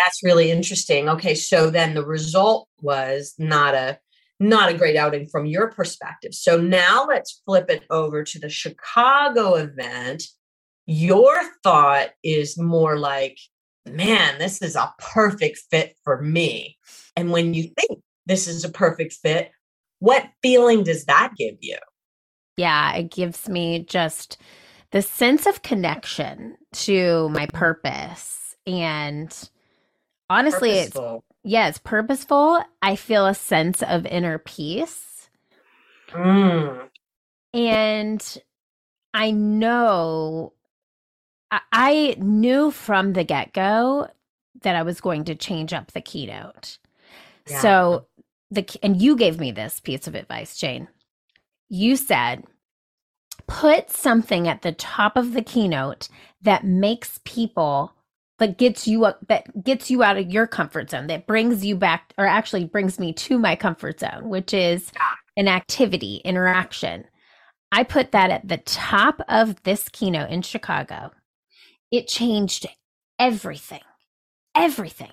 That's 0.04 0.23
really 0.23 0.50
interesting. 0.50 1.08
Okay 1.08 1.35
so 1.35 1.70
then 1.70 1.94
the 1.94 2.04
result 2.04 2.68
was 2.80 3.35
not 3.38 3.75
a 3.75 3.99
not 4.40 4.71
a 4.71 4.75
great 4.75 4.97
outing 4.97 5.26
from 5.26 5.47
your 5.47 5.71
perspective. 5.71 6.35
So 6.35 6.61
now 6.61 7.07
let's 7.09 7.42
flip 7.45 7.71
it 7.71 7.85
over 7.90 8.23
to 8.25 8.38
the 8.38 8.49
Chicago 8.49 9.54
event. 9.54 10.25
Your 10.87 11.40
thought 11.62 12.11
is 12.23 12.57
more 12.57 12.99
like, 12.99 13.38
man, 13.87 14.38
this 14.38 14.62
is 14.62 14.76
a 14.76 14.92
perfect 14.99 15.61
fit 15.71 15.97
for 16.04 16.23
me. 16.23 16.76
And 17.16 17.33
when 17.33 17.52
you 17.54 17.64
think 17.64 18.00
this 18.26 18.47
is 18.47 18.64
a 18.64 18.71
perfect 18.71 19.14
fit, 19.14 19.50
what 19.99 20.28
feeling 20.42 20.85
does 20.85 21.04
that 21.07 21.33
give 21.37 21.57
you? 21.61 21.76
Yeah, 22.57 22.95
it 22.95 23.11
gives 23.11 23.49
me 23.49 23.85
just 23.85 24.38
the 24.90 25.02
sense 25.02 25.47
of 25.47 25.62
connection 25.62 26.57
to 26.73 27.28
my 27.30 27.47
mm-hmm. 27.47 27.57
purpose. 27.57 28.57
And 28.66 29.50
honestly, 30.30 30.71
Purposeful. 30.71 31.25
It's 31.48 31.78
yes, 31.78 31.78
purposeful. 31.78 32.62
I 32.82 32.96
feel 32.96 33.26
a 33.26 33.34
sense 33.34 33.82
of 33.82 34.06
inner 34.06 34.38
peace. 34.38 35.30
Mm. 36.10 36.88
And 37.54 38.38
I 39.14 39.30
know, 39.30 40.52
I, 41.50 41.60
I 41.72 42.16
knew 42.18 42.70
from 42.70 43.14
the 43.14 43.24
get 43.24 43.52
go 43.52 44.08
that 44.62 44.76
I 44.76 44.82
was 44.82 45.00
going 45.00 45.24
to 45.24 45.34
change 45.34 45.72
up 45.72 45.92
the 45.92 46.00
keynote. 46.00 46.78
Yeah. 47.48 47.60
So, 47.60 48.06
the, 48.50 48.66
and 48.82 49.00
you 49.00 49.16
gave 49.16 49.40
me 49.40 49.50
this 49.50 49.80
piece 49.80 50.06
of 50.06 50.14
advice, 50.14 50.56
Jane. 50.56 50.88
You 51.68 51.96
said, 51.96 52.44
put 53.46 53.90
something 53.90 54.48
at 54.48 54.62
the 54.62 54.72
top 54.72 55.16
of 55.16 55.32
the 55.32 55.42
keynote 55.42 56.08
that 56.42 56.64
makes 56.64 57.20
people 57.24 57.94
that 58.38 58.59
gets 58.59 58.87
you 58.87 59.04
up 59.04 59.18
that 59.28 59.64
gets 59.64 59.90
you 59.90 60.02
out 60.02 60.16
of 60.16 60.30
your 60.30 60.47
comfort 60.47 60.90
zone 60.90 61.07
that 61.09 61.26
brings 61.26 61.64
you 61.64 61.76
back 61.76 62.12
or 62.18 62.26
actually 62.26 62.64
brings 62.64 62.99
me 62.99 63.12
to 63.12 63.38
my 63.38 63.54
comfort 63.54 64.00
zone 64.00 64.28
which 64.28 64.54
is 64.54 64.92
an 65.37 65.49
activity 65.49 66.21
interaction 66.25 67.04
i 67.73 67.83
put 67.83 68.12
that 68.12 68.30
at 68.30 68.47
the 68.47 68.59
top 68.59 69.21
of 69.28 69.62
this 69.64 69.88
keynote 69.88 70.30
in 70.30 70.42
chicago 70.42 71.11
it 71.90 72.09
changed 72.09 72.66
everything 73.18 73.80
everything 74.54 75.12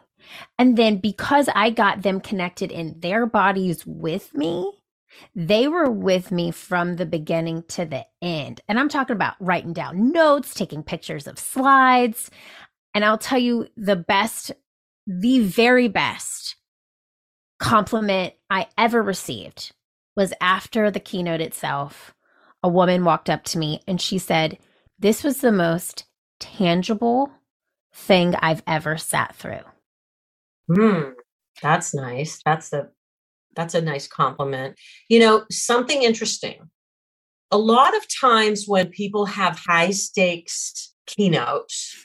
and 0.58 0.78
then 0.78 0.98
because 0.98 1.50
i 1.56 1.70
got 1.70 2.02
them 2.02 2.20
connected 2.20 2.72
in 2.72 3.00
their 3.00 3.26
bodies 3.26 3.86
with 3.86 4.34
me 4.34 4.72
they 5.34 5.68
were 5.68 5.90
with 5.90 6.32
me 6.32 6.52
from 6.52 6.96
the 6.96 7.06
beginning 7.06 7.64
to 7.70 7.86
the 7.86 8.06
end. 8.22 8.62
And 8.68 8.80
I'm 8.80 8.90
talking 8.90 9.16
about 9.16 9.36
writing 9.40 9.74
down 9.74 10.12
notes, 10.12 10.54
taking 10.54 10.84
pictures 10.84 11.28
of 11.28 11.40
slides. 11.40 12.30
And 12.96 13.04
I'll 13.04 13.18
tell 13.18 13.38
you 13.38 13.68
the 13.76 13.98
best, 13.98 14.54
the 15.06 15.42
very 15.42 15.90
best 15.90 16.56
compliment 17.60 18.34
I 18.50 18.68
ever 18.78 19.04
received 19.04 19.74
was 20.16 20.34
after 20.40 20.90
the 20.90 21.02
keynote 21.02 21.42
itself. 21.42 22.16
A 22.64 22.70
woman 22.70 23.04
walked 23.04 23.30
up 23.30 23.44
to 23.44 23.58
me 23.58 23.82
and 23.86 24.00
she 24.00 24.18
said, 24.18 24.58
This 24.98 25.26
was 25.26 25.42
the 25.42 25.52
most 25.52 26.06
tangible 26.40 27.30
thing 27.94 28.34
I've 28.36 28.64
ever 28.66 28.98
sat 28.98 29.36
through. 29.36 29.60
Hmm, 30.74 31.12
that's 31.62 31.94
nice. 31.94 32.42
That's 32.46 32.72
a 32.72 32.88
that's 33.56 33.74
a 33.74 33.82
nice 33.82 34.08
compliment. 34.08 34.78
You 35.10 35.20
know, 35.20 35.46
something 35.52 36.02
interesting. 36.02 36.70
A 37.52 37.58
lot 37.58 37.96
of 37.96 38.04
times 38.22 38.66
when 38.68 38.90
people 38.90 39.26
have 39.26 39.60
high 39.66 39.92
stakes 39.92 40.94
keynotes, 41.08 41.96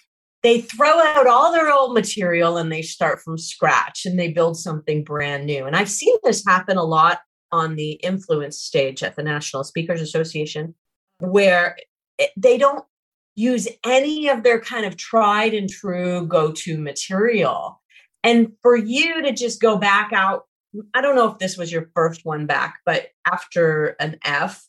they 0.43 0.61
throw 0.61 0.99
out 1.01 1.27
all 1.27 1.53
their 1.53 1.71
old 1.71 1.95
material 1.95 2.57
and 2.57 2.73
they 2.73 2.83
start 2.83 3.21
from 3.21 3.37
scratch 3.37 4.07
and 4.07 4.19
they 4.19 4.33
build 4.33 4.59
something 4.59 5.05
brand 5.05 5.47
new. 5.47 5.67
And 5.67 5.77
I've 5.77 5.91
seen 5.91 6.17
this 6.23 6.45
happen 6.47 6.77
a 6.77 6.85
lot 6.85 7.21
on 7.53 7.77
the 7.77 7.93
influence 7.93 8.59
stage 8.59 9.03
at 9.03 9.17
the 9.17 9.23
National 9.23 9.65
Speakers 9.65 10.01
Association, 10.01 10.75
where 11.19 11.77
they 12.37 12.57
don't 12.57 12.85
use 13.35 13.69
any 13.85 14.29
of 14.29 14.43
their 14.43 14.61
kind 14.61 14.87
of 14.87 14.97
tried 14.97 15.55
and 15.55 15.69
true 15.69 16.27
go 16.27 16.53
to 16.53 16.79
material. 16.79 17.81
And 18.23 18.53
for 18.63 18.77
you 18.77 19.23
to 19.23 19.33
just 19.33 19.61
go 19.61 19.77
back 19.77 20.13
out, 20.13 20.45
I 20.95 21.01
don't 21.01 21.17
know 21.17 21.31
if 21.31 21.39
this 21.39 21.57
was 21.57 21.73
your 21.73 21.91
first 21.95 22.25
one 22.25 22.47
back, 22.47 22.81
but 22.87 23.09
after 23.27 23.97
an 24.01 24.17
F, 24.25 24.67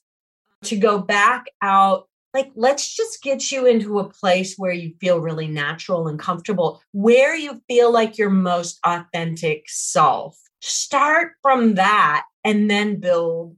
to 0.64 0.78
go 0.78 1.00
back 1.00 1.46
out 1.62 2.08
like 2.34 2.52
let's 2.56 2.96
just 2.96 3.22
get 3.22 3.52
you 3.52 3.66
into 3.66 4.00
a 4.00 4.10
place 4.10 4.56
where 4.56 4.72
you 4.72 4.94
feel 5.00 5.20
really 5.20 5.48
natural 5.48 6.08
and 6.08 6.20
comfortable 6.20 6.82
where 6.92 7.36
you 7.36 7.62
feel 7.68 7.92
like 7.92 8.18
your 8.18 8.30
most 8.30 8.80
authentic 8.86 9.70
self. 9.70 10.38
Start 10.62 11.34
from 11.42 11.76
that 11.76 12.26
and 12.44 12.70
then 12.70 13.00
build 13.00 13.56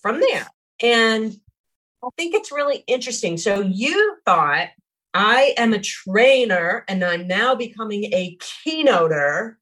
from 0.00 0.20
there. 0.20 0.46
And 0.82 1.34
i 2.02 2.08
think 2.16 2.34
it's 2.34 2.52
really 2.52 2.84
interesting. 2.86 3.36
So 3.36 3.60
you 3.60 4.16
thought 4.24 4.68
i 5.16 5.54
am 5.56 5.72
a 5.72 5.78
trainer 5.78 6.84
and 6.88 7.04
i'm 7.04 7.28
now 7.28 7.54
becoming 7.54 8.04
a 8.12 8.36
keynoter 8.40 9.54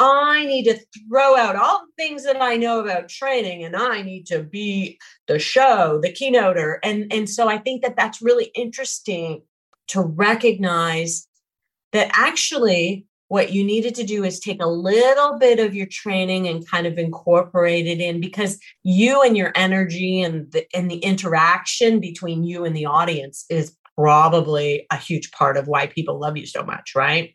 I 0.00 0.46
need 0.46 0.64
to 0.64 0.78
throw 1.08 1.36
out 1.36 1.56
all 1.56 1.80
the 1.80 2.02
things 2.02 2.24
that 2.24 2.40
I 2.40 2.56
know 2.56 2.80
about 2.80 3.08
training 3.08 3.64
and 3.64 3.74
I 3.74 4.02
need 4.02 4.26
to 4.26 4.42
be 4.42 4.98
the 5.26 5.38
show, 5.38 5.98
the 6.00 6.12
keynoter. 6.12 6.78
And, 6.84 7.12
and 7.12 7.28
so 7.28 7.48
I 7.48 7.58
think 7.58 7.82
that 7.82 7.96
that's 7.96 8.22
really 8.22 8.50
interesting 8.54 9.42
to 9.88 10.02
recognize 10.02 11.26
that 11.92 12.10
actually 12.12 13.06
what 13.28 13.52
you 13.52 13.62
needed 13.62 13.94
to 13.96 14.04
do 14.04 14.24
is 14.24 14.40
take 14.40 14.62
a 14.62 14.66
little 14.66 15.38
bit 15.38 15.60
of 15.60 15.74
your 15.74 15.86
training 15.86 16.48
and 16.48 16.68
kind 16.68 16.86
of 16.86 16.96
incorporate 16.96 17.86
it 17.86 18.00
in 18.00 18.20
because 18.20 18.58
you 18.84 19.22
and 19.22 19.36
your 19.36 19.52
energy 19.54 20.22
and 20.22 20.50
the, 20.52 20.64
and 20.74 20.90
the 20.90 20.98
interaction 20.98 22.00
between 22.00 22.42
you 22.42 22.64
and 22.64 22.74
the 22.74 22.86
audience 22.86 23.44
is 23.50 23.76
probably 23.96 24.86
a 24.90 24.96
huge 24.96 25.30
part 25.32 25.56
of 25.56 25.66
why 25.66 25.86
people 25.86 26.18
love 26.18 26.36
you 26.36 26.46
so 26.46 26.62
much, 26.62 26.92
right? 26.94 27.34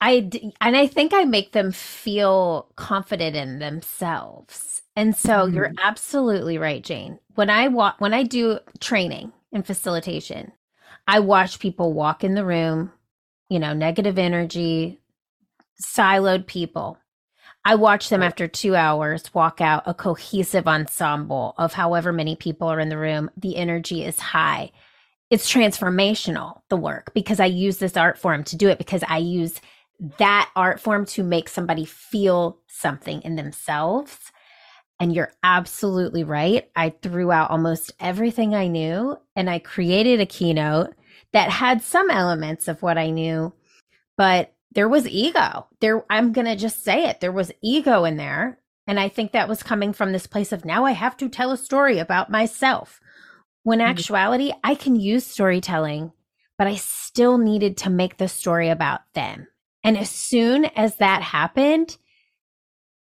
I 0.00 0.30
and 0.60 0.76
I 0.76 0.86
think 0.86 1.14
I 1.14 1.24
make 1.24 1.52
them 1.52 1.72
feel 1.72 2.68
confident 2.76 3.36
in 3.36 3.58
themselves. 3.58 4.82
And 4.94 5.16
so 5.16 5.46
mm. 5.46 5.54
you're 5.54 5.72
absolutely 5.82 6.58
right, 6.58 6.82
Jane. 6.82 7.18
When 7.34 7.50
I 7.50 7.68
walk 7.68 7.96
when 8.00 8.14
I 8.14 8.22
do 8.22 8.58
training 8.80 9.32
and 9.52 9.66
facilitation, 9.66 10.52
I 11.08 11.20
watch 11.20 11.60
people 11.60 11.92
walk 11.92 12.24
in 12.24 12.34
the 12.34 12.44
room, 12.44 12.92
you 13.48 13.58
know, 13.58 13.72
negative 13.72 14.18
energy, 14.18 15.00
siloed 15.82 16.46
people. 16.46 16.98
I 17.64 17.74
watch 17.74 18.10
them 18.10 18.22
after 18.22 18.46
2 18.46 18.76
hours 18.76 19.34
walk 19.34 19.60
out 19.60 19.82
a 19.86 19.94
cohesive 19.94 20.68
ensemble 20.68 21.54
of 21.58 21.72
however 21.72 22.12
many 22.12 22.36
people 22.36 22.68
are 22.68 22.78
in 22.78 22.90
the 22.90 22.98
room. 22.98 23.28
The 23.36 23.56
energy 23.56 24.04
is 24.04 24.20
high. 24.20 24.70
It's 25.30 25.52
transformational, 25.52 26.60
the 26.68 26.76
work, 26.76 27.12
because 27.12 27.40
I 27.40 27.46
use 27.46 27.78
this 27.78 27.96
art 27.96 28.18
form 28.18 28.44
to 28.44 28.56
do 28.56 28.68
it 28.68 28.78
because 28.78 29.02
I 29.08 29.18
use 29.18 29.60
that 30.18 30.50
art 30.54 30.80
form 30.80 31.06
to 31.06 31.22
make 31.22 31.48
somebody 31.48 31.84
feel 31.84 32.58
something 32.66 33.22
in 33.22 33.36
themselves. 33.36 34.32
And 34.98 35.14
you're 35.14 35.32
absolutely 35.42 36.24
right. 36.24 36.70
I 36.74 36.90
threw 36.90 37.30
out 37.30 37.50
almost 37.50 37.92
everything 38.00 38.54
I 38.54 38.66
knew 38.68 39.16
and 39.34 39.50
I 39.50 39.58
created 39.58 40.20
a 40.20 40.26
keynote 40.26 40.94
that 41.32 41.50
had 41.50 41.82
some 41.82 42.10
elements 42.10 42.68
of 42.68 42.82
what 42.82 42.96
I 42.96 43.10
knew, 43.10 43.52
but 44.16 44.54
there 44.72 44.88
was 44.88 45.06
ego. 45.06 45.66
There 45.80 46.04
I'm 46.08 46.32
going 46.32 46.46
to 46.46 46.56
just 46.56 46.82
say 46.82 47.08
it. 47.08 47.20
There 47.20 47.32
was 47.32 47.52
ego 47.62 48.04
in 48.04 48.16
there, 48.16 48.58
and 48.86 49.00
I 49.00 49.08
think 49.08 49.32
that 49.32 49.48
was 49.48 49.62
coming 49.62 49.92
from 49.92 50.12
this 50.12 50.26
place 50.26 50.52
of 50.52 50.64
now 50.64 50.84
I 50.84 50.92
have 50.92 51.16
to 51.18 51.28
tell 51.28 51.52
a 51.52 51.56
story 51.56 51.98
about 51.98 52.30
myself. 52.30 53.00
When 53.64 53.80
mm-hmm. 53.80 53.88
actuality, 53.88 54.52
I 54.62 54.74
can 54.74 54.96
use 54.96 55.26
storytelling, 55.26 56.12
but 56.56 56.66
I 56.66 56.76
still 56.76 57.38
needed 57.38 57.78
to 57.78 57.90
make 57.90 58.16
the 58.16 58.28
story 58.28 58.68
about 58.68 59.00
them 59.14 59.48
and 59.86 59.96
as 59.96 60.10
soon 60.10 60.64
as 60.64 60.96
that 60.96 61.22
happened, 61.22 61.96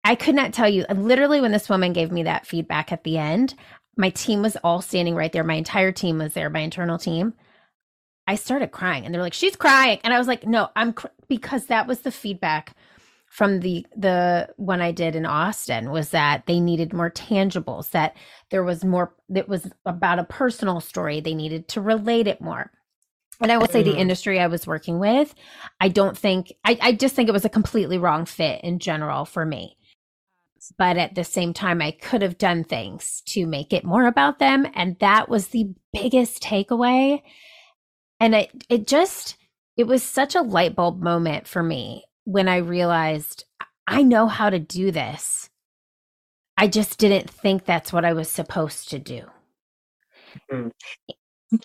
I 0.04 0.16
could 0.16 0.34
not 0.34 0.52
tell 0.52 0.68
you. 0.68 0.84
Literally, 0.92 1.40
when 1.40 1.52
this 1.52 1.70
woman 1.70 1.94
gave 1.94 2.12
me 2.12 2.24
that 2.24 2.48
feedback 2.48 2.92
at 2.92 3.04
the 3.04 3.20
end, 3.20 3.54
my 3.96 4.10
team 4.10 4.42
was 4.42 4.58
all 4.64 4.82
standing 4.82 5.14
right 5.14 5.32
there. 5.32 5.44
My 5.44 5.54
entire 5.54 5.92
team 5.92 6.18
was 6.18 6.34
there, 6.34 6.50
my 6.50 6.62
internal 6.62 6.98
team. 6.98 7.36
I 8.26 8.34
started 8.34 8.72
crying 8.72 9.06
and 9.06 9.14
they're 9.14 9.22
like, 9.22 9.34
she's 9.36 9.56
crying. 9.56 10.00
And 10.04 10.12
I 10.12 10.18
was 10.18 10.28
like, 10.28 10.48
no, 10.48 10.70
I'm 10.76 10.94
cr-, 10.94 11.08
because 11.28 11.68
that 11.68 11.86
was 11.86 12.00
the 12.00 12.12
feedback 12.12 12.76
from 13.28 13.60
the 13.60 13.86
the 13.96 14.50
one 14.58 14.82
I 14.82 14.92
did 14.92 15.16
in 15.16 15.26
Austin 15.28 15.92
was 15.92 16.10
that 16.10 16.48
they 16.48 16.60
needed 16.60 16.94
more 16.94 17.12
tangibles, 17.12 17.92
that 17.92 18.18
there 18.50 18.64
was 18.64 18.84
more 18.84 19.14
that 19.30 19.48
was 19.48 19.70
about 19.86 20.18
a 20.18 20.24
personal 20.24 20.80
story. 20.80 21.22
They 21.22 21.36
needed 21.36 21.68
to 21.70 21.82
relate 21.82 22.28
it 22.28 22.42
more. 22.42 22.72
And 23.42 23.52
I 23.52 23.58
will 23.58 23.68
say 23.68 23.82
the 23.82 23.92
mm-hmm. 23.92 24.00
industry 24.00 24.40
I 24.40 24.48
was 24.48 24.68
working 24.68 25.00
with, 25.00 25.34
I 25.80 25.90
don't 25.90 26.18
think, 26.18 26.54
I, 26.64 26.78
I 26.80 26.92
just 26.94 27.16
think 27.16 27.28
it 27.28 27.34
was 27.34 27.46
a 27.46 27.50
completely 27.50 27.98
wrong 27.98 28.26
fit 28.26 28.64
in 28.64 28.78
general 28.78 29.26
for 29.26 29.46
me. 29.46 29.78
But 30.78 30.98
at 30.98 31.16
the 31.16 31.24
same 31.24 31.54
time, 31.54 31.82
I 31.82 31.90
could 31.90 32.22
have 32.22 32.38
done 32.38 32.64
things 32.64 33.24
to 33.28 33.48
make 33.48 33.74
it 33.74 33.84
more 33.84 34.06
about 34.06 34.38
them. 34.38 34.68
And 34.76 34.98
that 35.00 35.28
was 35.28 35.48
the 35.48 35.74
biggest 35.92 36.44
takeaway. 36.44 37.24
And 38.20 38.36
it, 38.36 38.52
it 38.70 38.86
just, 38.86 39.38
it 39.76 39.86
was 39.86 40.04
such 40.04 40.36
a 40.36 40.42
light 40.42 40.76
bulb 40.76 41.02
moment 41.02 41.48
for 41.48 41.64
me 41.64 42.04
when 42.26 42.48
I 42.48 42.58
realized 42.58 43.46
I 43.88 44.04
know 44.04 44.28
how 44.28 44.52
to 44.52 44.60
do 44.60 44.92
this. 44.92 45.50
I 46.58 46.68
just 46.68 47.00
didn't 47.00 47.28
think 47.28 47.66
that's 47.66 47.92
what 47.92 48.06
I 48.06 48.14
was 48.14 48.30
supposed 48.30 48.90
to 48.92 49.00
do. 49.00 49.24
Mm-hmm 50.52 50.68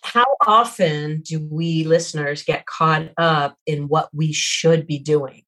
how 0.02 0.26
often 0.46 1.20
do 1.20 1.46
we 1.50 1.84
listeners 1.84 2.42
get 2.42 2.66
caught 2.66 3.10
up 3.16 3.56
in 3.66 3.88
what 3.88 4.08
we 4.12 4.32
should 4.32 4.86
be 4.86 4.98
doing? 4.98 5.42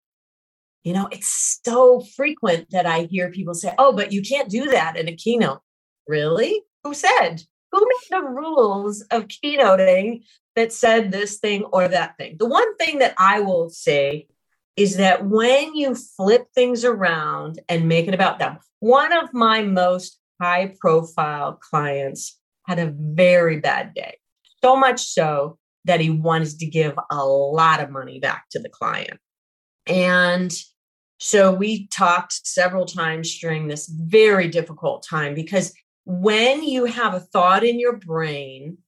You 0.84 0.92
know, 0.92 1.08
it's 1.10 1.60
so 1.64 2.00
frequent 2.00 2.70
that 2.70 2.86
I 2.86 3.02
hear 3.10 3.30
people 3.30 3.54
say, 3.54 3.74
oh, 3.78 3.92
but 3.92 4.12
you 4.12 4.22
can't 4.22 4.48
do 4.48 4.70
that 4.70 4.96
in 4.96 5.08
a 5.08 5.16
keynote. 5.16 5.60
Really? 6.06 6.62
Who 6.84 6.94
said? 6.94 7.42
Who 7.72 7.80
made 7.80 8.18
the 8.18 8.26
rules 8.26 9.02
of 9.10 9.28
keynoting 9.28 10.22
that 10.56 10.72
said 10.72 11.10
this 11.10 11.38
thing 11.38 11.64
or 11.64 11.88
that 11.88 12.16
thing? 12.16 12.36
The 12.38 12.46
one 12.46 12.76
thing 12.76 13.00
that 13.00 13.14
I 13.18 13.40
will 13.40 13.68
say 13.70 14.28
is 14.76 14.96
that 14.96 15.26
when 15.26 15.74
you 15.74 15.96
flip 15.96 16.46
things 16.54 16.84
around 16.84 17.60
and 17.68 17.88
make 17.88 18.06
it 18.06 18.14
about 18.14 18.38
them, 18.38 18.58
one 18.78 19.12
of 19.12 19.34
my 19.34 19.62
most 19.62 20.18
high 20.40 20.72
profile 20.80 21.54
clients 21.54 22.38
had 22.66 22.78
a 22.78 22.94
very 22.96 23.58
bad 23.58 23.92
day 23.92 24.18
so 24.62 24.76
much 24.76 25.00
so 25.00 25.58
that 25.84 26.00
he 26.00 26.10
wanted 26.10 26.58
to 26.58 26.66
give 26.66 26.98
a 27.10 27.24
lot 27.24 27.80
of 27.80 27.90
money 27.90 28.20
back 28.20 28.44
to 28.50 28.58
the 28.58 28.68
client. 28.68 29.18
And 29.86 30.52
so 31.18 31.52
we 31.52 31.88
talked 31.88 32.46
several 32.46 32.84
times 32.84 33.38
during 33.38 33.68
this 33.68 33.88
very 33.88 34.48
difficult 34.48 35.04
time 35.08 35.34
because 35.34 35.72
when 36.04 36.62
you 36.62 36.84
have 36.84 37.14
a 37.14 37.20
thought 37.20 37.64
in 37.64 37.80
your 37.80 37.96
brain 37.96 38.78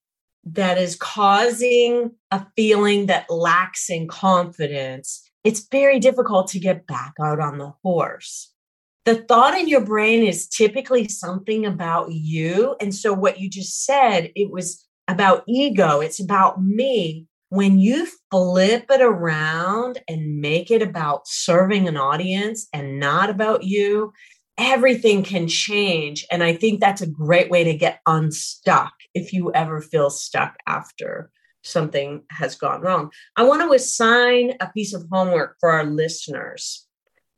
that 0.44 0.78
is 0.78 0.96
causing 0.96 2.12
a 2.30 2.46
feeling 2.56 3.06
that 3.06 3.30
lacks 3.30 3.90
in 3.90 4.08
confidence, 4.08 5.22
it's 5.44 5.66
very 5.70 5.98
difficult 5.98 6.48
to 6.48 6.58
get 6.58 6.86
back 6.86 7.14
out 7.20 7.40
on 7.40 7.58
the 7.58 7.72
horse. 7.82 8.52
The 9.04 9.16
thought 9.16 9.58
in 9.58 9.68
your 9.68 9.84
brain 9.84 10.22
is 10.22 10.46
typically 10.46 11.08
something 11.08 11.66
about 11.66 12.12
you. 12.12 12.76
And 12.80 12.94
so, 12.94 13.12
what 13.12 13.40
you 13.40 13.48
just 13.48 13.84
said, 13.84 14.30
it 14.36 14.50
was 14.50 14.86
about 15.10 15.44
ego, 15.48 16.00
it's 16.00 16.20
about 16.20 16.62
me. 16.62 17.26
When 17.48 17.78
you 17.78 18.06
flip 18.30 18.86
it 18.90 19.00
around 19.02 20.00
and 20.06 20.40
make 20.40 20.70
it 20.70 20.82
about 20.82 21.26
serving 21.26 21.88
an 21.88 21.96
audience 21.96 22.68
and 22.72 23.00
not 23.00 23.28
about 23.28 23.64
you, 23.64 24.12
everything 24.56 25.24
can 25.24 25.48
change. 25.48 26.24
And 26.30 26.44
I 26.44 26.54
think 26.54 26.80
that's 26.80 27.00
a 27.00 27.08
great 27.08 27.50
way 27.50 27.64
to 27.64 27.74
get 27.74 28.00
unstuck 28.06 28.92
if 29.14 29.32
you 29.32 29.52
ever 29.52 29.80
feel 29.80 30.10
stuck 30.10 30.56
after 30.66 31.30
something 31.64 32.22
has 32.30 32.54
gone 32.54 32.82
wrong. 32.82 33.10
I 33.36 33.42
want 33.42 33.62
to 33.62 33.72
assign 33.72 34.54
a 34.60 34.68
piece 34.68 34.94
of 34.94 35.06
homework 35.10 35.56
for 35.58 35.70
our 35.70 35.84
listeners. 35.84 36.86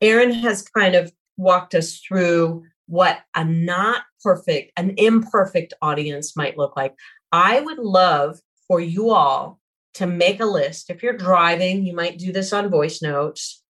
Erin 0.01 0.33
has 0.33 0.63
kind 0.63 0.95
of 0.95 1.13
walked 1.37 1.75
us 1.75 2.01
through 2.01 2.65
what 2.87 3.21
a 3.35 3.45
not 3.45 4.03
perfect, 4.23 4.73
an 4.77 4.95
imperfect 4.97 5.73
audience 5.81 6.37
might 6.37 6.59
look 6.59 6.77
like. 6.77 6.95
I 7.33 7.61
would 7.61 7.79
love 7.79 8.39
for 8.69 8.79
you 8.81 9.11
all 9.11 9.59
to 9.95 10.07
make 10.07 10.41
a 10.41 10.47
list. 10.47 10.91
If 10.91 11.03
you're 11.03 11.17
driving, 11.17 11.85
you 11.85 11.95
might 11.95 12.19
do 12.19 12.33
this 12.33 12.53
on 12.53 12.71
voice 12.71 13.03
notes. 13.03 13.63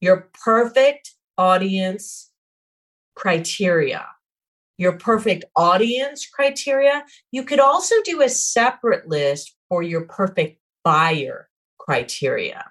Your 0.00 0.28
perfect 0.44 1.14
audience 1.38 2.30
criteria. 3.14 4.06
Your 4.78 4.98
perfect 4.98 5.46
audience 5.56 6.26
criteria. 6.26 7.04
You 7.32 7.44
could 7.44 7.60
also 7.60 7.94
do 8.04 8.20
a 8.20 8.28
separate 8.28 9.08
list 9.08 9.54
for 9.68 9.82
your 9.82 10.02
perfect 10.02 10.60
buyer 10.84 11.48
criteria. 11.78 12.70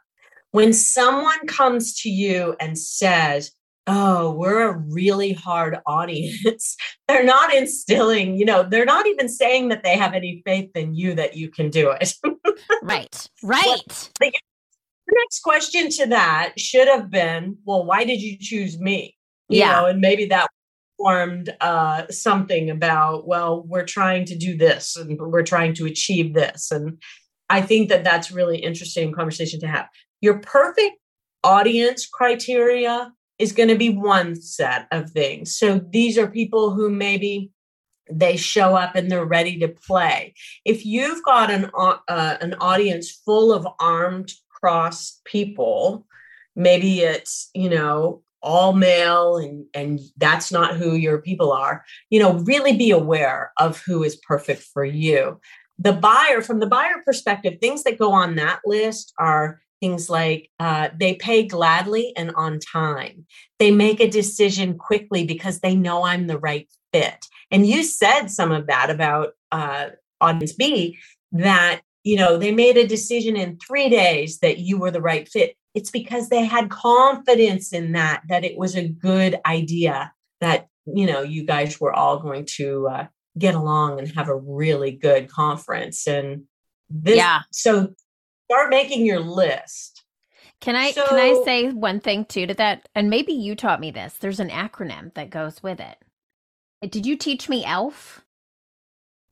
When 0.51 0.71
someone 0.71 1.47
comes 1.47 1.99
to 2.01 2.09
you 2.09 2.55
and 2.59 2.77
says, 2.77 3.51
oh, 3.87 4.31
we're 4.31 4.69
a 4.69 4.77
really 4.89 5.33
hard 5.33 5.77
audience. 5.85 6.75
they're 7.07 7.23
not 7.23 7.53
instilling, 7.53 8.37
you 8.37 8.45
know, 8.45 8.63
they're 8.63 8.85
not 8.85 9.05
even 9.07 9.29
saying 9.29 9.69
that 9.69 9.83
they 9.83 9.97
have 9.97 10.13
any 10.13 10.41
faith 10.45 10.71
in 10.75 10.95
you 10.95 11.13
that 11.15 11.35
you 11.35 11.49
can 11.49 11.69
do 11.69 11.91
it. 11.91 12.13
right, 12.81 13.29
right. 13.43 13.63
Well, 13.65 14.31
the 15.07 15.15
next 15.21 15.41
question 15.43 15.89
to 15.91 16.07
that 16.07 16.53
should 16.57 16.87
have 16.87 17.11
been, 17.11 17.57
well, 17.65 17.85
why 17.85 18.03
did 18.05 18.21
you 18.21 18.37
choose 18.39 18.79
me? 18.79 19.15
You 19.49 19.59
yeah. 19.59 19.71
know, 19.73 19.85
and 19.85 20.01
maybe 20.01 20.25
that 20.27 20.47
formed 20.97 21.55
uh, 21.61 22.07
something 22.09 22.69
about, 22.69 23.27
well, 23.27 23.63
we're 23.67 23.85
trying 23.85 24.25
to 24.25 24.35
do 24.35 24.57
this 24.57 24.95
and 24.95 25.19
we're 25.19 25.43
trying 25.43 25.73
to 25.75 25.85
achieve 25.85 26.33
this. 26.33 26.71
And 26.71 26.99
I 27.49 27.61
think 27.61 27.89
that 27.89 28.03
that's 28.03 28.31
really 28.31 28.57
interesting 28.57 29.13
conversation 29.13 29.59
to 29.59 29.67
have. 29.67 29.87
Your 30.21 30.39
perfect 30.39 30.97
audience 31.43 32.07
criteria 32.07 33.11
is 33.37 33.51
going 33.51 33.69
to 33.69 33.75
be 33.75 33.89
one 33.89 34.35
set 34.35 34.87
of 34.91 35.09
things. 35.11 35.55
So 35.55 35.79
these 35.89 36.17
are 36.17 36.27
people 36.27 36.71
who 36.71 36.89
maybe 36.89 37.51
they 38.09 38.37
show 38.37 38.75
up 38.75 38.95
and 38.95 39.09
they're 39.09 39.25
ready 39.25 39.57
to 39.59 39.67
play. 39.67 40.33
If 40.63 40.85
you've 40.85 41.23
got 41.23 41.51
an 41.51 41.69
uh, 41.75 42.37
an 42.39 42.53
audience 42.61 43.11
full 43.11 43.51
of 43.51 43.67
armed 43.79 44.31
cross 44.49 45.19
people, 45.25 46.05
maybe 46.55 47.01
it's, 47.01 47.49
you 47.53 47.69
know, 47.69 48.21
all 48.41 48.73
male 48.73 49.37
and 49.37 49.65
and 49.73 49.99
that's 50.17 50.51
not 50.51 50.77
who 50.77 50.95
your 50.95 51.19
people 51.19 51.51
are. 51.51 51.83
You 52.09 52.19
know, 52.19 52.33
really 52.39 52.77
be 52.77 52.91
aware 52.91 53.51
of 53.59 53.81
who 53.85 54.03
is 54.03 54.15
perfect 54.17 54.61
for 54.61 54.85
you. 54.85 55.39
The 55.79 55.93
buyer 55.93 56.41
from 56.41 56.59
the 56.59 56.67
buyer 56.67 57.01
perspective, 57.03 57.55
things 57.59 57.83
that 57.83 57.99
go 57.99 58.13
on 58.13 58.35
that 58.35 58.61
list 58.65 59.13
are 59.19 59.59
things 59.85 60.09
like 60.09 60.49
uh, 60.59 60.89
they 60.99 61.13
pay 61.15 61.43
gladly 61.43 62.11
and 62.17 62.31
on 62.35 62.59
time. 62.59 63.27
They 63.59 63.69
make 63.69 63.99
a 63.99 64.09
decision 64.09 64.77
quickly 64.77 65.25
because 65.25 65.59
they 65.59 65.75
know 65.75 66.03
I'm 66.03 66.25
the 66.25 66.39
right 66.39 66.67
fit. 66.91 67.25
And 67.51 67.67
you 67.67 67.83
said 67.83 68.27
some 68.27 68.51
of 68.51 68.65
that 68.67 68.89
about 68.89 69.33
uh, 69.51 69.89
audience 70.19 70.53
B 70.53 70.97
that 71.33 71.81
you 72.03 72.17
know 72.17 72.37
they 72.37 72.51
made 72.51 72.77
a 72.77 72.87
decision 72.87 73.35
in 73.35 73.59
three 73.59 73.89
days 73.89 74.39
that 74.39 74.57
you 74.57 74.79
were 74.79 74.91
the 74.91 75.01
right 75.01 75.29
fit. 75.29 75.55
It's 75.75 75.91
because 75.91 76.29
they 76.29 76.45
had 76.45 76.69
confidence 76.69 77.71
in 77.71 77.91
that 77.91 78.23
that 78.29 78.43
it 78.43 78.57
was 78.57 78.75
a 78.75 78.87
good 78.87 79.39
idea 79.45 80.11
that 80.41 80.67
you 80.85 81.05
know 81.05 81.21
you 81.21 81.45
guys 81.45 81.79
were 81.79 81.93
all 81.93 82.19
going 82.19 82.45
to 82.57 82.87
uh, 82.87 83.07
get 83.37 83.53
along 83.53 83.99
and 83.99 84.07
have 84.15 84.29
a 84.29 84.35
really 84.35 84.91
good 84.91 85.29
conference 85.29 86.07
and 86.07 86.43
this 86.89 87.17
yeah 87.17 87.41
so 87.51 87.93
start 88.49 88.69
making 88.69 89.05
your 89.05 89.19
list. 89.19 90.03
Can 90.61 90.75
I 90.75 90.91
so, 90.91 91.05
can 91.07 91.19
I 91.19 91.43
say 91.43 91.69
one 91.69 91.99
thing 91.99 92.25
too 92.25 92.47
to 92.47 92.53
that? 92.55 92.87
And 92.95 93.09
maybe 93.09 93.33
you 93.33 93.55
taught 93.55 93.79
me 93.79 93.91
this. 93.91 94.15
There's 94.15 94.39
an 94.39 94.49
acronym 94.49 95.13
that 95.13 95.29
goes 95.29 95.61
with 95.61 95.79
it. 95.79 95.97
Did 96.89 97.05
you 97.05 97.17
teach 97.17 97.49
me 97.49 97.65
ELF? 97.65 98.23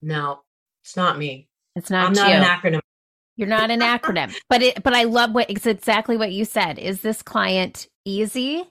No, 0.01 0.41
it's 0.83 0.97
not 0.97 1.17
me. 1.17 1.47
It's 1.75 1.89
not. 1.89 2.07
I'm 2.07 2.13
not 2.13 2.29
you. 2.29 2.35
an 2.35 2.43
acronym. 2.43 2.81
You're 3.35 3.47
not 3.47 3.71
an 3.71 3.79
acronym, 3.79 4.35
but 4.49 4.61
it. 4.61 4.83
But 4.83 4.93
I 4.93 5.03
love 5.03 5.33
what 5.33 5.49
it's 5.49 5.65
exactly 5.65 6.17
what 6.17 6.31
you 6.31 6.45
said. 6.45 6.77
Is 6.77 7.01
this 7.01 7.21
client 7.21 7.87
easy? 8.05 8.63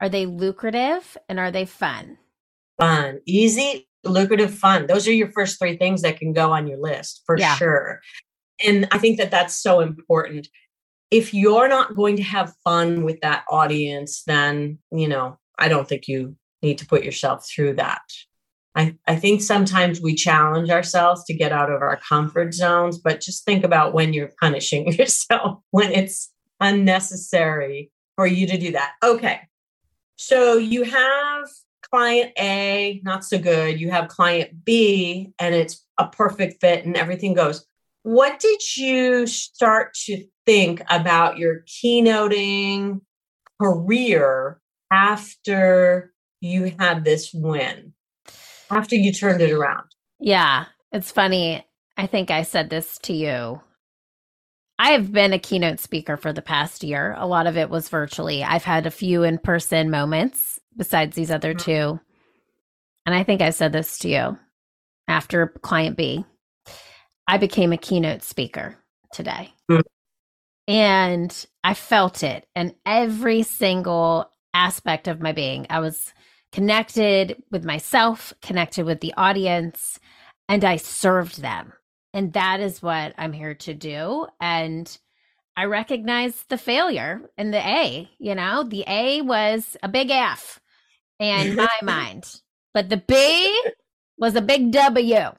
Are 0.00 0.08
they 0.08 0.26
lucrative? 0.26 1.16
And 1.28 1.38
are 1.38 1.50
they 1.50 1.64
fun? 1.66 2.18
Fun, 2.80 3.20
easy, 3.26 3.88
lucrative, 4.04 4.54
fun. 4.54 4.86
Those 4.86 5.08
are 5.08 5.12
your 5.12 5.30
first 5.32 5.58
three 5.58 5.76
things 5.76 6.02
that 6.02 6.18
can 6.18 6.32
go 6.32 6.52
on 6.52 6.68
your 6.68 6.78
list 6.78 7.22
for 7.26 7.36
yeah. 7.36 7.56
sure. 7.56 8.00
And 8.64 8.88
I 8.90 8.98
think 8.98 9.18
that 9.18 9.30
that's 9.30 9.54
so 9.54 9.80
important. 9.80 10.48
If 11.10 11.32
you're 11.32 11.68
not 11.68 11.94
going 11.94 12.16
to 12.16 12.22
have 12.22 12.54
fun 12.64 13.04
with 13.04 13.20
that 13.20 13.44
audience, 13.48 14.22
then, 14.26 14.78
you 14.92 15.08
know, 15.08 15.38
I 15.58 15.68
don't 15.68 15.88
think 15.88 16.08
you 16.08 16.36
need 16.62 16.78
to 16.78 16.86
put 16.86 17.04
yourself 17.04 17.48
through 17.48 17.74
that. 17.74 18.02
I, 18.74 18.96
I 19.06 19.16
think 19.16 19.42
sometimes 19.42 20.00
we 20.00 20.14
challenge 20.14 20.70
ourselves 20.70 21.24
to 21.24 21.34
get 21.34 21.50
out 21.52 21.70
of 21.70 21.82
our 21.82 21.96
comfort 21.96 22.54
zones, 22.54 22.98
but 22.98 23.20
just 23.20 23.44
think 23.44 23.64
about 23.64 23.94
when 23.94 24.12
you're 24.12 24.30
punishing 24.40 24.92
yourself, 24.92 25.60
when 25.70 25.92
it's 25.92 26.30
unnecessary 26.60 27.90
for 28.16 28.26
you 28.26 28.46
to 28.46 28.58
do 28.58 28.72
that. 28.72 28.92
Okay. 29.02 29.40
So 30.16 30.58
you 30.58 30.82
have 30.84 31.48
client 31.90 32.32
A, 32.38 33.00
not 33.04 33.24
so 33.24 33.38
good. 33.38 33.80
You 33.80 33.90
have 33.90 34.08
client 34.08 34.64
B, 34.64 35.32
and 35.38 35.54
it's 35.54 35.84
a 35.98 36.06
perfect 36.08 36.60
fit 36.60 36.84
and 36.84 36.96
everything 36.96 37.34
goes. 37.34 37.64
What 38.02 38.40
did 38.40 38.60
you 38.76 39.26
start 39.26 39.94
to 40.06 40.24
think 40.46 40.82
about 40.88 41.38
your 41.38 41.62
keynoting 41.66 43.00
career 43.60 44.60
after 44.92 46.12
you 46.40 46.72
had 46.78 47.04
this 47.04 47.30
win? 47.34 47.92
After 48.70 48.94
you 48.94 49.12
turned 49.12 49.40
it 49.40 49.52
around? 49.52 49.84
Yeah, 50.20 50.66
it's 50.92 51.10
funny. 51.10 51.64
I 51.96 52.06
think 52.06 52.30
I 52.30 52.42
said 52.42 52.70
this 52.70 52.98
to 52.98 53.12
you. 53.12 53.60
I 54.78 54.90
have 54.90 55.12
been 55.12 55.32
a 55.32 55.38
keynote 55.38 55.80
speaker 55.80 56.16
for 56.16 56.32
the 56.32 56.42
past 56.42 56.84
year. 56.84 57.14
A 57.18 57.26
lot 57.26 57.48
of 57.48 57.56
it 57.56 57.68
was 57.68 57.88
virtually. 57.88 58.44
I've 58.44 58.64
had 58.64 58.86
a 58.86 58.92
few 58.92 59.24
in 59.24 59.38
person 59.38 59.90
moments 59.90 60.60
besides 60.76 61.16
these 61.16 61.32
other 61.32 61.52
mm-hmm. 61.52 61.64
two. 61.64 62.00
And 63.04 63.14
I 63.14 63.24
think 63.24 63.42
I 63.42 63.50
said 63.50 63.72
this 63.72 63.98
to 64.00 64.08
you 64.08 64.38
after 65.08 65.48
client 65.62 65.96
B. 65.96 66.24
I 67.28 67.36
became 67.36 67.72
a 67.72 67.76
keynote 67.76 68.22
speaker 68.22 68.76
today. 69.12 69.52
Mm. 69.70 69.82
And 70.66 71.46
I 71.62 71.74
felt 71.74 72.22
it 72.22 72.46
in 72.56 72.74
every 72.86 73.42
single 73.42 74.30
aspect 74.54 75.06
of 75.06 75.20
my 75.20 75.32
being. 75.32 75.66
I 75.68 75.80
was 75.80 76.12
connected 76.52 77.42
with 77.50 77.64
myself, 77.64 78.32
connected 78.40 78.86
with 78.86 79.00
the 79.00 79.12
audience, 79.16 80.00
and 80.48 80.64
I 80.64 80.76
served 80.76 81.42
them. 81.42 81.74
And 82.14 82.32
that 82.32 82.60
is 82.60 82.82
what 82.82 83.14
I'm 83.18 83.34
here 83.34 83.54
to 83.54 83.74
do. 83.74 84.26
And 84.40 84.98
I 85.54 85.64
recognize 85.64 86.44
the 86.48 86.56
failure 86.56 87.20
in 87.36 87.50
the 87.50 87.58
A, 87.58 88.08
you 88.18 88.34
know, 88.34 88.62
the 88.62 88.84
A 88.86 89.20
was 89.20 89.76
a 89.82 89.88
big 89.88 90.10
F 90.10 90.60
in 91.18 91.56
my 91.56 91.68
mind, 91.82 92.40
but 92.72 92.88
the 92.88 92.96
B 92.96 93.72
was 94.16 94.34
a 94.34 94.40
big 94.40 94.70
W. 94.72 95.32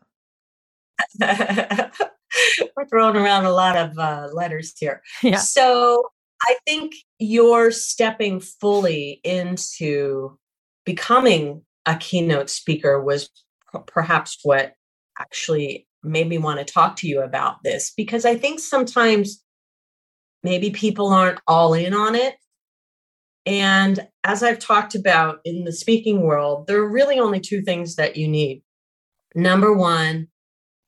We're 1.20 2.88
throwing 2.90 3.16
around 3.16 3.46
a 3.46 3.52
lot 3.52 3.76
of 3.76 3.98
uh, 3.98 4.30
letters 4.34 4.74
here. 4.78 5.02
Yeah. 5.24 5.38
So 5.38 6.04
I 6.48 6.56
think 6.66 6.94
you're 7.18 7.72
stepping 7.72 8.40
fully 8.40 9.20
into 9.24 10.38
becoming 10.86 11.64
a 11.86 11.96
keynote 11.96 12.50
speaker 12.50 13.02
was 13.02 13.30
p- 13.74 13.80
perhaps 13.88 14.40
what 14.44 14.74
actually 15.18 15.88
made 16.04 16.28
me 16.28 16.38
want 16.38 16.60
to 16.60 16.74
talk 16.74 16.96
to 16.98 17.08
you 17.08 17.22
about 17.22 17.62
this 17.64 17.92
because 17.96 18.26
I 18.26 18.36
think 18.36 18.60
sometimes 18.60 19.44
maybe 20.44 20.70
people 20.70 21.10
aren't 21.10 21.42
all 21.48 21.74
in 21.74 21.94
on 21.94 22.16
it. 22.16 22.36
And 23.46 24.08
as 24.24 24.44
I've 24.44 24.60
talked 24.60 24.96
about 24.96 25.40
in 25.44 25.66
the 25.66 25.74
speaking 25.74 26.22
world, 26.22 26.68
there 26.68 26.80
are 26.80 26.90
really 26.90 27.20
only 27.20 27.40
two 27.40 27.62
things 27.62 27.96
that 27.96 28.16
you 28.16 28.28
need. 28.28 28.62
Number 29.36 29.74
one 29.74 30.28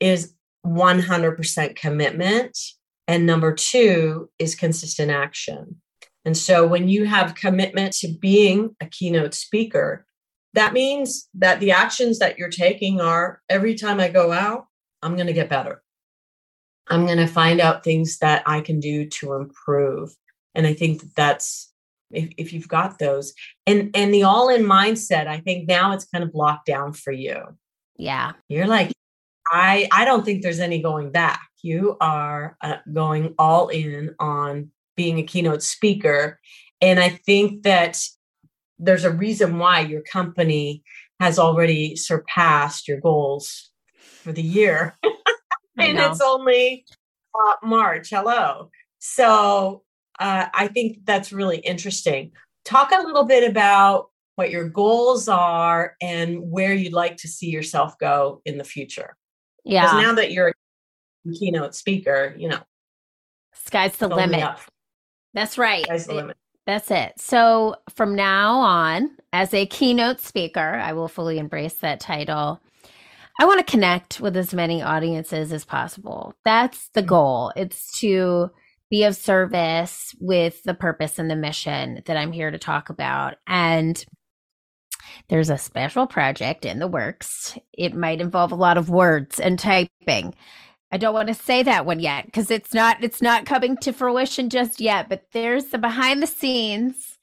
is 0.02 0.34
100% 0.66 1.76
commitment. 1.76 2.58
And 3.08 3.26
number 3.26 3.54
two 3.54 4.30
is 4.38 4.54
consistent 4.54 5.10
action. 5.10 5.80
And 6.24 6.36
so 6.36 6.66
when 6.66 6.88
you 6.88 7.04
have 7.04 7.34
commitment 7.34 7.92
to 7.94 8.08
being 8.08 8.76
a 8.80 8.86
keynote 8.86 9.34
speaker, 9.34 10.06
that 10.54 10.72
means 10.72 11.28
that 11.34 11.60
the 11.60 11.72
actions 11.72 12.18
that 12.18 12.38
you're 12.38 12.50
taking 12.50 13.00
are 13.00 13.40
every 13.48 13.74
time 13.74 14.00
I 14.00 14.08
go 14.08 14.32
out, 14.32 14.66
I'm 15.02 15.14
going 15.14 15.26
to 15.26 15.32
get 15.32 15.48
better. 15.48 15.82
I'm 16.88 17.06
going 17.06 17.18
to 17.18 17.26
find 17.26 17.60
out 17.60 17.84
things 17.84 18.18
that 18.18 18.42
I 18.46 18.60
can 18.60 18.80
do 18.80 19.06
to 19.06 19.34
improve. 19.34 20.14
And 20.54 20.66
I 20.66 20.74
think 20.74 21.00
that 21.00 21.14
that's 21.16 21.72
if, 22.10 22.28
if 22.36 22.52
you've 22.52 22.68
got 22.68 22.98
those 22.98 23.32
and 23.66 23.90
and 23.94 24.12
the 24.12 24.24
all 24.24 24.50
in 24.50 24.64
mindset, 24.64 25.26
I 25.26 25.38
think 25.38 25.66
now 25.66 25.92
it's 25.92 26.04
kind 26.04 26.22
of 26.22 26.34
locked 26.34 26.66
down 26.66 26.92
for 26.92 27.12
you. 27.12 27.40
Yeah. 27.96 28.32
You're 28.48 28.66
like, 28.66 28.92
I 29.52 29.86
I 29.92 30.06
don't 30.06 30.24
think 30.24 30.42
there's 30.42 30.60
any 30.60 30.80
going 30.80 31.12
back. 31.12 31.46
You 31.62 31.96
are 32.00 32.56
uh, 32.62 32.76
going 32.92 33.34
all 33.38 33.68
in 33.68 34.14
on 34.18 34.70
being 34.96 35.18
a 35.18 35.22
keynote 35.22 35.62
speaker, 35.62 36.40
and 36.80 36.98
I 36.98 37.10
think 37.10 37.62
that 37.62 37.98
there's 38.78 39.04
a 39.04 39.12
reason 39.12 39.58
why 39.58 39.80
your 39.80 40.00
company 40.00 40.82
has 41.20 41.38
already 41.38 41.94
surpassed 41.94 42.88
your 42.88 42.98
goals 42.98 43.70
for 44.22 44.32
the 44.32 44.42
year, 44.42 44.96
and 45.76 45.98
it's 45.98 46.22
only 46.22 46.86
uh, 47.34 47.54
March. 47.62 48.08
Hello, 48.08 48.70
so 48.98 49.82
uh, 50.18 50.46
I 50.54 50.68
think 50.68 51.04
that's 51.04 51.30
really 51.30 51.58
interesting. 51.58 52.32
Talk 52.64 52.90
a 52.90 53.02
little 53.02 53.24
bit 53.24 53.48
about 53.48 54.08
what 54.36 54.50
your 54.50 54.66
goals 54.66 55.28
are 55.28 55.94
and 56.00 56.50
where 56.50 56.72
you'd 56.72 56.94
like 56.94 57.18
to 57.18 57.28
see 57.28 57.50
yourself 57.50 57.98
go 57.98 58.40
in 58.46 58.56
the 58.56 58.64
future. 58.64 59.14
Yeah. 59.64 59.82
Because 59.82 60.02
now 60.02 60.14
that 60.14 60.32
you're 60.32 60.48
a 60.48 61.32
keynote 61.38 61.74
speaker, 61.74 62.34
you 62.36 62.48
know, 62.48 62.60
sky's 63.54 63.96
the 63.96 64.08
limit. 64.08 64.58
That's 65.34 65.58
right. 65.58 65.84
Sky's 65.84 66.06
the 66.06 66.14
limit. 66.14 66.36
That's 66.66 66.90
it. 66.90 67.14
So 67.18 67.76
from 67.94 68.14
now 68.14 68.58
on, 68.58 69.16
as 69.32 69.52
a 69.52 69.66
keynote 69.66 70.20
speaker, 70.20 70.60
I 70.60 70.92
will 70.92 71.08
fully 71.08 71.38
embrace 71.38 71.74
that 71.76 72.00
title. 72.00 72.60
I 73.40 73.46
want 73.46 73.66
to 73.66 73.70
connect 73.70 74.20
with 74.20 74.36
as 74.36 74.54
many 74.54 74.82
audiences 74.82 75.52
as 75.52 75.64
possible. 75.64 76.34
That's 76.44 76.88
the 76.90 77.00
mm-hmm. 77.00 77.08
goal. 77.08 77.52
It's 77.56 77.98
to 78.00 78.50
be 78.90 79.04
of 79.04 79.16
service 79.16 80.14
with 80.20 80.62
the 80.64 80.74
purpose 80.74 81.18
and 81.18 81.30
the 81.30 81.36
mission 81.36 82.02
that 82.04 82.16
I'm 82.16 82.30
here 82.30 82.50
to 82.50 82.58
talk 82.58 82.90
about. 82.90 83.36
And 83.46 84.04
there's 85.28 85.50
a 85.50 85.58
special 85.58 86.06
project 86.06 86.64
in 86.64 86.78
the 86.78 86.88
works. 86.88 87.58
It 87.72 87.94
might 87.94 88.20
involve 88.20 88.52
a 88.52 88.56
lot 88.56 88.78
of 88.78 88.90
words 88.90 89.40
and 89.40 89.58
typing. 89.58 90.34
I 90.90 90.98
don't 90.98 91.14
want 91.14 91.28
to 91.28 91.34
say 91.34 91.62
that 91.62 91.86
one 91.86 92.00
yet 92.00 92.26
because 92.26 92.50
it's 92.50 92.74
not 92.74 93.02
it's 93.02 93.22
not 93.22 93.46
coming 93.46 93.76
to 93.78 93.92
fruition 93.92 94.50
just 94.50 94.80
yet, 94.80 95.08
but 95.08 95.24
there's 95.32 95.66
the 95.66 95.78
behind 95.78 96.22
the 96.22 96.26
scenes 96.26 97.18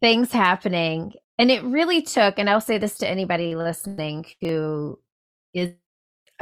things 0.00 0.32
happening. 0.32 1.12
And 1.38 1.50
it 1.50 1.62
really 1.64 2.02
took, 2.02 2.38
and 2.38 2.48
I'll 2.48 2.60
say 2.60 2.78
this 2.78 2.98
to 2.98 3.08
anybody 3.08 3.56
listening 3.56 4.26
who 4.40 4.98
is 5.54 5.72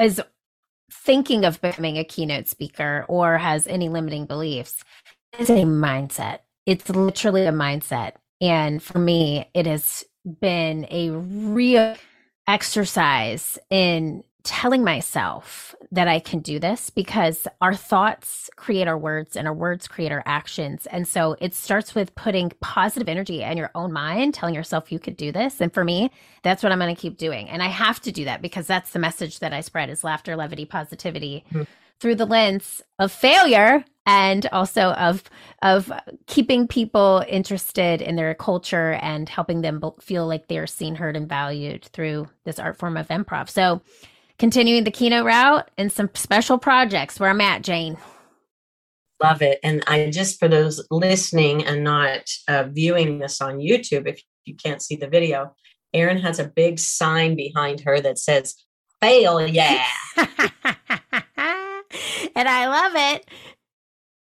is 0.01 0.21
thinking 0.93 1.45
of 1.45 1.61
becoming 1.61 1.99
a 1.99 2.05
keynote 2.05 2.49
speaker 2.49 3.05
or 3.09 3.39
has 3.39 3.67
any 3.67 3.89
limiting 3.89 4.27
beliefs 4.27 4.85
it's 5.39 5.51
a 5.51 5.65
mindset 5.65 6.41
it's 6.65 6.89
literally 6.89 7.45
a 7.47 7.53
mindset 7.53 8.13
and 8.41 8.83
for 8.83 8.99
me 8.99 9.49
it 9.55 9.67
has 9.67 10.05
been 10.27 10.87
a 10.91 11.11
real 11.11 11.97
exercise 12.47 13.59
in 13.71 14.23
telling 14.47 14.85
myself 14.85 15.75
that 15.91 16.07
I 16.07 16.21
can 16.21 16.39
do 16.39 16.61
this 16.61 16.89
because 16.89 17.49
our 17.61 17.75
thoughts 17.75 18.49
create 18.55 18.87
our 18.87 18.97
words 18.97 19.37
and 19.37 19.49
our 19.49 19.53
words 19.53 19.89
create 19.89 20.13
our 20.13 20.23
actions. 20.25 20.87
And 20.87 21.07
so 21.07 21.37
it 21.41 21.53
starts 21.53 21.97
with 21.97 22.15
putting 22.15 22.53
positive 22.61 23.09
energy 23.09 23.43
in 23.43 23.59
your 23.59 23.73
own 23.75 23.93
mind, 23.93 24.35
telling 24.35 24.55
yourself 24.55 24.93
you 24.93 25.01
could 25.01 25.17
do 25.17 25.33
this. 25.33 25.61
And 25.61 25.75
for 25.75 25.85
me, 25.85 26.13
that's 26.43 26.63
what 26.63 26.71
I'm 26.71 26.79
going 26.79 26.95
to 26.95 27.01
keep 27.01 27.19
doing. 27.19 27.49
And 27.49 27.61
I 27.61 27.67
have 27.67 28.01
to 28.03 28.13
do 28.13 28.25
that 28.25 28.41
because 28.41 28.69
that's 28.69 28.93
the 28.93 29.01
message 29.01 29.41
that 29.41 29.53
I 29.53 29.63
spread 29.63 29.91
is 29.91 30.05
laughter, 30.05 30.37
levity, 30.37 30.65
positivity 30.65 31.45
mm-hmm. 31.49 31.63
Through 32.01 32.17
the 32.17 32.27
lens 32.27 32.83
of 32.99 33.13
failure 33.13 33.85
and 34.07 34.47
also 34.53 34.93
of 34.93 35.25
of 35.63 35.93
keeping 36.27 36.69
people 36.69 37.25
interested 37.29 38.01
in 38.01 38.17
their 38.17 38.35
culture 38.35 38.93
and 39.03 39.29
helping 39.29 39.63
them 39.63 39.83
feel 40.01 40.27
like 40.27 40.47
they're 40.47 40.67
seen, 40.67 40.95
heard 40.95 41.17
and 41.17 41.29
valued 41.29 41.85
through 41.87 42.29
this 42.45 42.59
art 42.59 42.79
form 42.79 42.97
of 42.97 43.09
improv. 43.09 43.49
So 43.49 43.81
continuing 44.39 44.85
the 44.85 44.91
keynote 44.91 45.27
route 45.27 45.71
and 45.77 45.91
some 45.91 46.11
special 46.15 46.59
projects 46.59 47.19
where 47.19 47.31
I'm 47.31 47.41
at, 47.41 47.63
Jane. 47.63 47.97
Love 49.23 49.41
it. 49.41 49.59
And 49.65 49.83
I 49.87 50.11
just, 50.11 50.39
for 50.39 50.47
those 50.47 50.87
listening 50.91 51.65
and 51.65 51.83
not 51.83 52.31
uh, 52.49 52.65
viewing 52.65 53.19
this 53.19 53.41
on 53.41 53.59
YouTube, 53.59 54.07
if 54.07 54.21
you 54.45 54.55
can't 54.55 54.83
see 54.83 54.97
the 54.97 55.09
video, 55.09 55.55
Erin 55.95 56.19
has 56.19 56.39
a 56.39 56.45
big 56.45 56.79
sign 56.79 57.35
behind 57.35 57.81
her 57.81 57.99
that 58.01 58.19
says, 58.19 58.55
fail, 59.01 59.47
yeah. 59.47 59.87
and 62.37 62.49
I 62.49 62.69
love 62.69 62.93
it. 62.95 63.31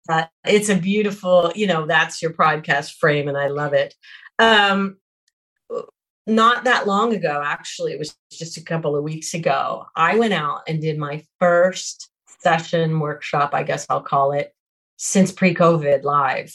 Uh, 0.09 0.27
it's 0.45 0.69
a 0.69 0.77
beautiful, 0.77 1.53
you 1.55 1.67
know, 1.67 1.87
that's 1.87 2.21
your 2.21 2.33
podcast 2.33 2.97
frame, 2.97 3.29
and 3.29 3.39
I 3.39 3.47
love 3.47 3.73
it. 3.73 3.95
Um, 4.39 4.97
not 6.27 6.65
that 6.65 6.87
long 6.87 7.15
ago, 7.15 7.43
actually, 7.45 7.93
it 7.93 7.99
was 7.99 8.17
just 8.31 8.57
a 8.57 8.65
couple 8.65 8.97
of 8.97 9.05
weeks 9.05 9.35
ago, 9.35 9.87
I 9.97 10.19
went 10.19 10.33
out 10.33 10.63
and 10.69 10.81
did 10.81 10.99
my 10.99 11.23
first 11.39 12.11
session 12.41 12.99
workshop, 12.99 13.51
I 13.55 13.63
guess 13.63 13.87
I'll 13.89 14.03
call 14.03 14.33
it, 14.33 14.53
since 14.97 15.33
pre 15.33 15.55
COVID 15.55 16.03
live. 16.03 16.53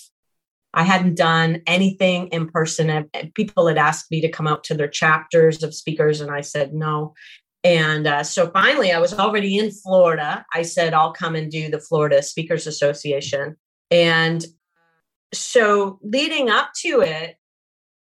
I 0.73 0.83
hadn't 0.83 1.15
done 1.15 1.61
anything 1.67 2.27
in 2.27 2.49
person. 2.49 3.09
People 3.33 3.67
had 3.67 3.77
asked 3.77 4.11
me 4.11 4.19
to 4.21 4.29
come 4.29 4.45
out 4.45 4.65
to 4.65 4.73
their 4.73 4.89
chapters 4.89 5.63
of 5.63 5.73
speakers, 5.73 6.19
and 6.19 6.29
I 6.29 6.41
said 6.41 6.73
no. 6.73 7.13
And 7.65 8.05
uh, 8.05 8.23
so 8.23 8.51
finally, 8.51 8.91
I 8.91 8.99
was 8.99 9.15
already 9.15 9.57
in 9.57 9.71
Florida. 9.71 10.45
I 10.53 10.61
said, 10.61 10.93
I'll 10.93 11.13
come 11.13 11.35
and 11.35 11.51
do 11.51 11.67
the 11.67 11.79
Florida 11.79 12.21
Speakers 12.21 12.67
Association. 12.67 13.57
And 13.89 14.45
so 15.33 15.97
leading 16.03 16.47
up 16.47 16.73
to 16.81 17.01
it, 17.01 17.37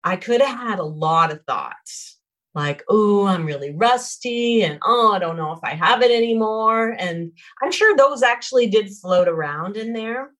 I 0.03 0.15
could 0.15 0.41
have 0.41 0.59
had 0.59 0.77
a 0.77 0.83
lot 0.83 1.31
of 1.31 1.41
thoughts 1.47 2.19
like, 2.53 2.83
oh, 2.87 3.25
I'm 3.25 3.47
really 3.47 3.71
rusty, 3.71 4.63
and 4.63 4.79
oh, 4.83 5.13
I 5.13 5.19
don't 5.19 5.37
know 5.37 5.53
if 5.53 5.59
I 5.63 5.73
have 5.75 6.03
it 6.03 6.11
anymore. 6.11 6.95
And 6.97 7.31
I'm 7.61 7.71
sure 7.71 7.97
those 7.97 8.21
actually 8.21 8.67
did 8.67 8.91
float 8.91 9.27
around 9.27 9.75
in 9.75 9.93
there. 9.93 10.31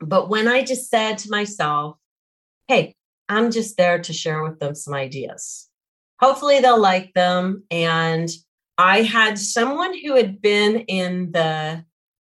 But 0.00 0.28
when 0.28 0.46
I 0.46 0.62
just 0.62 0.90
said 0.90 1.18
to 1.18 1.30
myself, 1.30 1.96
hey, 2.68 2.94
I'm 3.28 3.50
just 3.50 3.76
there 3.76 3.98
to 3.98 4.12
share 4.12 4.44
with 4.44 4.60
them 4.60 4.76
some 4.76 4.94
ideas. 4.94 5.68
Hopefully, 6.24 6.60
they'll 6.60 6.80
like 6.80 7.12
them. 7.12 7.64
And 7.70 8.30
I 8.78 9.02
had 9.02 9.38
someone 9.38 9.92
who 9.98 10.16
had 10.16 10.40
been 10.40 10.80
in 10.80 11.32
the 11.32 11.84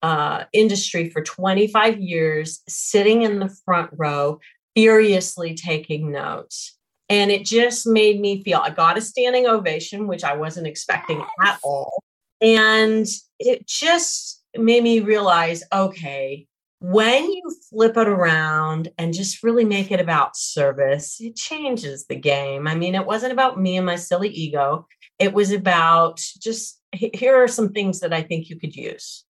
uh, 0.03 0.45
industry 0.53 1.09
for 1.09 1.23
25 1.23 1.99
years 1.99 2.61
sitting 2.69 3.23
in 3.23 3.39
the 3.39 3.49
front 3.65 3.89
row 3.95 4.41
furiously 4.77 5.55
taking 5.55 6.13
notes. 6.13 6.77
And 7.09 7.31
it 7.31 7.47
just 7.47 7.87
made 7.87 8.21
me 8.21 8.43
feel 8.43 8.61
I 8.63 8.69
got 8.69 8.99
a 8.99 9.01
standing 9.01 9.47
ovation, 9.47 10.07
which 10.07 10.23
I 10.23 10.37
wasn't 10.37 10.67
expecting 10.67 11.25
at 11.43 11.59
all. 11.65 12.03
And 12.43 13.07
it 13.41 13.67
just 13.67 14.45
made 14.55 14.83
me 14.83 15.01
realize 15.01 15.65
okay, 15.73 16.47
when 16.81 17.31
you 17.31 17.43
flip 17.69 17.97
it 17.97 18.09
around 18.09 18.89
and 18.99 19.13
just 19.13 19.43
really 19.43 19.65
make 19.65 19.91
it 19.91 20.01
about 20.01 20.37
service, 20.37 21.21
it 21.21 21.35
changes 21.35 22.07
the 22.07 22.17
game. 22.17 22.69
I 22.69 22.75
mean, 22.75 22.95
it 22.95 23.05
wasn't 23.05 23.33
about 23.33 23.61
me 23.61 23.77
and 23.77 23.87
my 23.87 23.97
silly 23.97 24.29
ego. 24.29 24.87
It 25.19 25.33
was 25.33 25.51
about 25.51 26.21
just 26.41 26.81
here 26.93 27.43
are 27.43 27.49
some 27.49 27.73
things 27.73 28.01
that 28.01 28.13
I 28.13 28.23
think 28.23 28.49
you 28.49 28.59
could 28.59 28.77
use. 28.77 29.25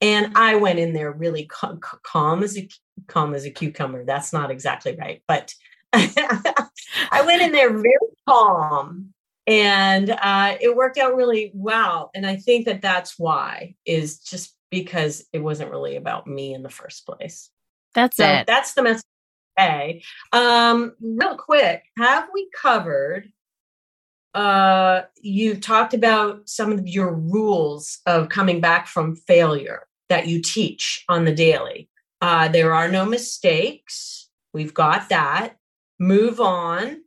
And 0.00 0.36
I 0.36 0.56
went 0.56 0.78
in 0.78 0.92
there 0.92 1.12
really 1.12 1.46
calm, 1.46 2.42
as 2.42 2.58
a 2.58 2.68
calm 3.06 3.34
as 3.34 3.44
a 3.44 3.50
cucumber. 3.50 4.04
That's 4.04 4.32
not 4.32 4.50
exactly 4.50 4.96
right, 4.98 5.22
but 5.28 5.54
I 5.92 7.22
went 7.24 7.42
in 7.42 7.52
there 7.52 7.70
very 7.70 7.94
calm 8.28 9.14
and 9.46 10.10
uh, 10.10 10.56
it 10.60 10.74
worked 10.74 10.98
out 10.98 11.14
really 11.14 11.52
well. 11.54 12.10
And 12.14 12.26
I 12.26 12.36
think 12.36 12.66
that 12.66 12.82
that's 12.82 13.18
why 13.18 13.74
is 13.84 14.18
just 14.18 14.56
because 14.74 15.24
it 15.32 15.38
wasn't 15.38 15.70
really 15.70 15.96
about 15.96 16.26
me 16.26 16.52
in 16.52 16.62
the 16.62 16.68
first 16.68 17.06
place. 17.06 17.50
That's 17.94 18.16
so 18.16 18.26
it. 18.26 18.46
That's 18.46 18.74
the 18.74 18.82
message. 18.82 19.04
Okay. 19.58 20.02
Um, 20.32 20.94
real 21.00 21.36
quick, 21.36 21.84
have 21.96 22.28
we 22.34 22.48
covered? 22.60 23.30
Uh, 24.34 25.02
you 25.22 25.54
talked 25.54 25.94
about 25.94 26.48
some 26.48 26.72
of 26.72 26.88
your 26.88 27.14
rules 27.14 28.00
of 28.04 28.28
coming 28.28 28.60
back 28.60 28.88
from 28.88 29.14
failure 29.14 29.86
that 30.08 30.26
you 30.26 30.42
teach 30.42 31.04
on 31.08 31.24
the 31.24 31.34
daily. 31.34 31.88
Uh, 32.20 32.48
there 32.48 32.74
are 32.74 32.88
no 32.88 33.04
mistakes. 33.04 34.28
We've 34.52 34.74
got 34.74 35.08
that. 35.10 35.54
Move 36.00 36.40
on. 36.40 37.03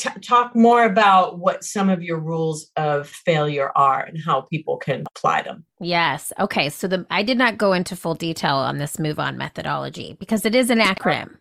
T- 0.00 0.20
talk 0.22 0.56
more 0.56 0.84
about 0.84 1.38
what 1.38 1.62
some 1.62 1.90
of 1.90 2.02
your 2.02 2.18
rules 2.18 2.70
of 2.76 3.06
failure 3.06 3.70
are 3.76 4.00
and 4.00 4.18
how 4.18 4.40
people 4.40 4.78
can 4.78 5.04
apply 5.14 5.42
them. 5.42 5.64
Yes. 5.78 6.32
Okay. 6.40 6.70
So 6.70 6.88
the 6.88 7.06
I 7.10 7.22
did 7.22 7.36
not 7.36 7.58
go 7.58 7.74
into 7.74 7.94
full 7.94 8.14
detail 8.14 8.56
on 8.56 8.78
this 8.78 8.98
move 8.98 9.18
on 9.18 9.36
methodology 9.36 10.16
because 10.18 10.46
it 10.46 10.54
is 10.54 10.70
an 10.70 10.78
acronym. 10.78 11.36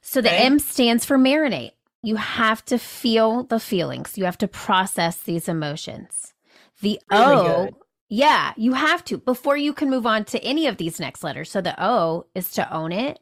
So 0.00 0.20
the 0.20 0.30
okay. 0.30 0.46
M 0.46 0.58
stands 0.58 1.04
for 1.04 1.16
marinate. 1.16 1.70
You 2.02 2.16
have 2.16 2.64
to 2.64 2.78
feel 2.78 3.44
the 3.44 3.60
feelings. 3.60 4.18
You 4.18 4.24
have 4.24 4.38
to 4.38 4.48
process 4.48 5.18
these 5.18 5.48
emotions. 5.48 6.34
The 6.80 6.98
really 7.08 7.24
O 7.24 7.64
good. 7.66 7.74
Yeah, 8.08 8.52
you 8.56 8.72
have 8.72 9.04
to 9.04 9.18
before 9.18 9.56
you 9.56 9.72
can 9.72 9.90
move 9.90 10.06
on 10.06 10.24
to 10.24 10.42
any 10.42 10.66
of 10.66 10.76
these 10.76 10.98
next 10.98 11.22
letters. 11.22 11.52
So 11.52 11.60
the 11.60 11.80
O 11.80 12.26
is 12.34 12.50
to 12.52 12.74
own 12.74 12.90
it, 12.90 13.20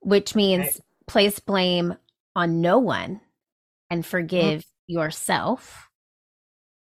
which 0.00 0.34
means 0.34 0.64
right. 0.64 0.80
place 1.06 1.38
blame 1.38 1.96
on 2.36 2.60
no 2.60 2.78
one 2.78 3.22
and 3.90 4.04
forgive 4.04 4.62
mm-hmm. 4.62 4.94
yourself. 4.94 5.88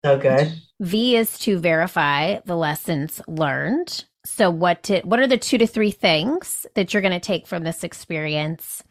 So 0.04 0.18
good. 0.18 0.54
V 0.80 1.16
is 1.16 1.38
to 1.40 1.60
verify 1.60 2.40
the 2.46 2.56
lessons 2.56 3.22
learned. 3.28 4.06
So 4.26 4.50
what 4.50 4.84
to, 4.84 5.02
what 5.02 5.20
are 5.20 5.28
the 5.28 5.38
two 5.38 5.58
to 5.60 5.68
three 5.68 5.92
things 5.92 6.66
that 6.76 6.94
you're 6.94 7.02
going 7.02 7.12
to 7.12 7.20
take 7.20 7.48
from 7.48 7.64
this 7.64 7.84
experience? 7.84 8.84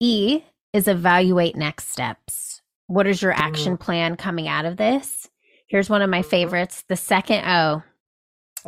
E 0.00 0.42
is 0.72 0.88
evaluate 0.88 1.56
next 1.56 1.90
steps. 1.90 2.62
What 2.86 3.06
is 3.06 3.20
your 3.20 3.32
action 3.32 3.74
mm-hmm. 3.74 3.82
plan 3.82 4.16
coming 4.16 4.48
out 4.48 4.64
of 4.64 4.76
this? 4.76 5.28
Here's 5.66 5.90
one 5.90 6.02
of 6.02 6.10
my 6.10 6.22
favorites. 6.22 6.84
The 6.88 6.96
second 6.96 7.44
O 7.46 7.82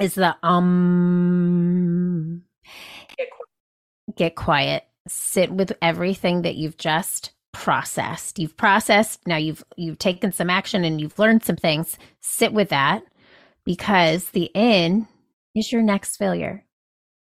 is 0.00 0.14
the 0.14 0.36
um. 0.42 2.42
Get 4.16 4.36
quiet. 4.36 4.84
Sit 5.08 5.50
with 5.50 5.72
everything 5.80 6.42
that 6.42 6.56
you've 6.56 6.76
just 6.76 7.32
processed. 7.52 8.38
You've 8.38 8.56
processed. 8.56 9.26
Now 9.26 9.36
you've 9.36 9.64
you've 9.76 9.98
taken 9.98 10.32
some 10.32 10.50
action 10.50 10.84
and 10.84 11.00
you've 11.00 11.18
learned 11.18 11.44
some 11.44 11.56
things. 11.56 11.98
Sit 12.20 12.52
with 12.52 12.68
that 12.70 13.02
because 13.64 14.30
the 14.30 14.50
N 14.54 15.08
is 15.54 15.72
your 15.72 15.82
next 15.82 16.16
failure 16.16 16.64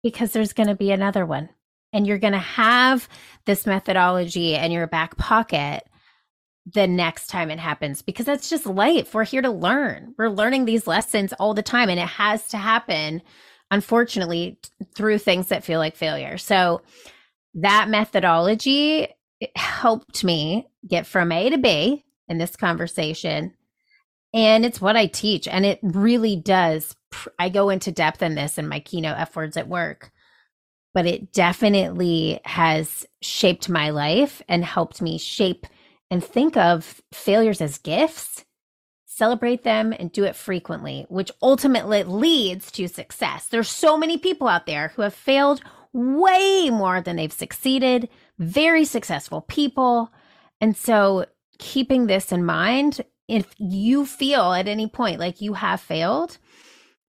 because 0.04 0.32
there's 0.32 0.54
going 0.54 0.68
to 0.68 0.76
be 0.76 0.92
another 0.92 1.26
one. 1.26 1.50
And 1.92 2.06
you're 2.06 2.20
going 2.20 2.34
to 2.34 2.40
have 2.40 3.10
this 3.46 3.66
methodology 3.66 4.54
in 4.54 4.72
your 4.72 4.88
back 4.88 5.18
pocket 5.18 5.88
the 6.72 6.88
next 6.88 7.28
time 7.28 7.50
it 7.50 7.60
happens 7.60 8.02
because 8.02 8.26
that's 8.26 8.50
just 8.50 8.66
life. 8.66 9.14
We're 9.14 9.24
here 9.24 9.42
to 9.42 9.50
learn. 9.50 10.14
We're 10.18 10.30
learning 10.30 10.66
these 10.66 10.86
lessons 10.86 11.34
all 11.34 11.54
the 11.54 11.64
time, 11.64 11.90
and 11.90 12.00
it 12.00 12.08
has 12.08 12.48
to 12.50 12.58
happen, 12.58 13.24
unfortunately, 13.72 14.60
through 14.96 15.18
things 15.18 15.48
that 15.48 15.64
feel 15.64 15.80
like 15.80 15.96
failure. 15.96 16.38
So, 16.38 16.82
that 17.56 17.90
methodology 17.90 19.08
helped 19.56 20.24
me 20.24 20.68
get 20.88 21.08
from 21.08 21.32
A 21.32 21.50
to 21.50 21.58
B 21.58 22.04
in 22.28 22.38
this 22.38 22.56
conversation. 22.56 23.54
And 24.34 24.64
it's 24.66 24.82
what 24.82 24.96
I 24.96 25.08
teach. 25.08 25.48
And 25.48 25.66
it 25.66 25.80
really 25.82 26.36
does. 26.36 26.96
I 27.40 27.50
go 27.50 27.70
into 27.70 27.92
depth 27.92 28.22
in 28.22 28.36
this 28.36 28.58
in 28.58 28.68
my 28.68 28.80
keynote 28.80 29.18
F 29.18 29.36
words 29.36 29.58
at 29.58 29.68
work, 29.68 30.12
but 30.94 31.06
it 31.06 31.34
definitely 31.34 32.40
has 32.46 33.06
shaped 33.22 33.70
my 33.70 33.90
life 33.90 34.42
and 34.48 34.64
helped 34.64 35.02
me 35.02 35.18
shape 35.18 35.66
and 36.12 36.24
think 36.24 36.58
of 36.58 37.02
failures 37.12 37.62
as 37.62 37.78
gifts, 37.78 38.46
celebrate 39.06 39.64
them, 39.64 39.94
and 39.98 40.12
do 40.12 40.24
it 40.24 40.36
frequently, 40.36 41.06
which 41.10 41.32
ultimately 41.42 42.04
leads 42.04 42.72
to 42.72 42.88
success. 42.88 43.48
There's 43.48 43.70
so 43.70 43.98
many 43.98 44.18
people 44.18 44.48
out 44.48 44.66
there 44.66 44.90
who 44.90 45.02
have 45.02 45.14
failed 45.14 45.62
way 45.94 46.70
more 46.72 47.02
than 47.02 47.16
they've 47.16 47.34
succeeded, 47.34 48.10
very 48.40 48.86
successful 48.86 49.42
people. 49.42 50.12
And 50.60 50.76
so, 50.76 51.26
keeping 51.60 52.08
this 52.08 52.32
in 52.32 52.46
mind, 52.46 53.02
if 53.28 53.54
you 53.58 54.06
feel 54.06 54.54
at 54.54 54.68
any 54.68 54.88
point 54.88 55.20
like 55.20 55.42
you 55.42 55.54
have 55.54 55.80
failed, 55.80 56.38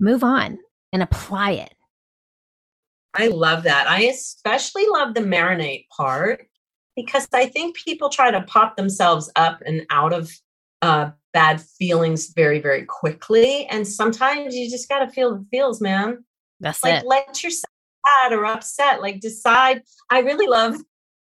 move 0.01 0.25
on 0.25 0.59
and 0.93 1.03
apply 1.03 1.53
it. 1.53 1.75
I 3.15 3.29
love 3.29 3.65
that. 3.65 3.89
I 3.89 4.03
especially 4.03 4.85
love 4.89 5.15
the 5.15 5.21
marinate 5.21 5.87
part 5.89 6.47
because 6.97 7.29
I 7.33 7.47
think 7.47 7.77
people 7.77 8.09
try 8.09 8.31
to 8.31 8.43
pop 8.43 8.77
themselves 8.77 9.31
up 9.37 9.63
and 9.67 9.87
out 9.91 10.13
of 10.13 10.31
uh, 10.83 11.11
bad 11.33 11.61
feelings 11.61 12.33
very, 12.35 12.61
very 12.61 12.85
quickly. 12.85 13.67
And 13.67 13.87
sometimes 13.87 14.55
you 14.55 14.71
just 14.71 14.89
got 14.89 15.01
to 15.01 15.11
feel 15.11 15.37
the 15.37 15.47
feels, 15.51 15.81
man. 15.81 16.25
That's 16.61 16.83
like, 16.83 17.03
it. 17.03 17.07
let 17.07 17.43
yourself 17.43 17.73
sad 18.07 18.33
or 18.33 18.47
upset. 18.47 19.03
Like 19.03 19.21
decide. 19.21 19.83
I 20.11 20.21
really 20.21 20.47
love. 20.47 20.77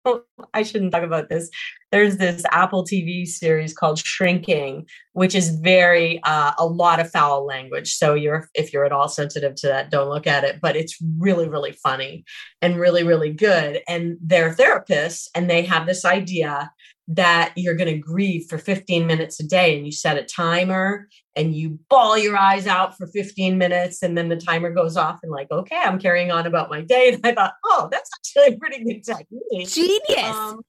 I 0.53 0.63
shouldn't 0.63 0.91
talk 0.91 1.03
about 1.03 1.29
this. 1.29 1.49
There's 1.95 2.17
this 2.17 2.43
Apple 2.51 2.83
TV 2.83 3.25
series 3.25 3.73
called 3.73 3.99
Shrinking, 3.99 4.85
which 5.13 5.33
is 5.33 5.51
very 5.51 6.21
uh, 6.23 6.51
a 6.59 6.65
lot 6.65 6.99
of 6.99 7.09
foul 7.09 7.45
language. 7.45 7.93
So 7.93 8.15
you're 8.15 8.49
if 8.53 8.73
you're 8.73 8.83
at 8.83 8.91
all 8.91 9.07
sensitive 9.07 9.55
to 9.55 9.67
that, 9.67 9.91
don't 9.91 10.09
look 10.09 10.27
at 10.27 10.43
it. 10.43 10.59
But 10.61 10.75
it's 10.75 10.97
really 11.17 11.47
really 11.47 11.71
funny 11.71 12.25
and 12.61 12.77
really 12.77 13.03
really 13.03 13.31
good. 13.31 13.79
And 13.87 14.17
they're 14.19 14.53
therapists, 14.53 15.29
and 15.33 15.49
they 15.49 15.61
have 15.61 15.87
this 15.87 16.03
idea 16.03 16.69
that 17.07 17.53
you're 17.55 17.75
going 17.75 17.93
to 17.93 17.97
grieve 17.97 18.47
for 18.49 18.57
15 18.57 19.07
minutes 19.07 19.39
a 19.39 19.47
day 19.47 19.77
and 19.77 19.85
you 19.85 19.93
set 19.93 20.17
a 20.17 20.23
timer 20.23 21.07
and 21.37 21.55
you 21.55 21.79
bawl 21.89 22.17
your 22.17 22.35
eyes 22.35 22.67
out 22.67 22.97
for 22.97 23.07
15 23.07 23.57
minutes 23.57 24.03
and 24.03 24.17
then 24.17 24.27
the 24.27 24.35
timer 24.35 24.71
goes 24.71 24.97
off 24.97 25.19
and 25.21 25.31
like 25.31 25.45
okay 25.51 25.79
i'm 25.83 25.99
carrying 25.99 26.31
on 26.31 26.47
about 26.47 26.71
my 26.71 26.81
day 26.81 27.09
and 27.13 27.21
i 27.23 27.31
thought 27.31 27.53
oh 27.63 27.87
that's 27.91 28.09
actually 28.17 28.55
a 28.55 28.57
pretty 28.57 28.83
good 28.83 29.03
technique 29.03 29.69
genius 29.69 30.35
um, 30.35 30.61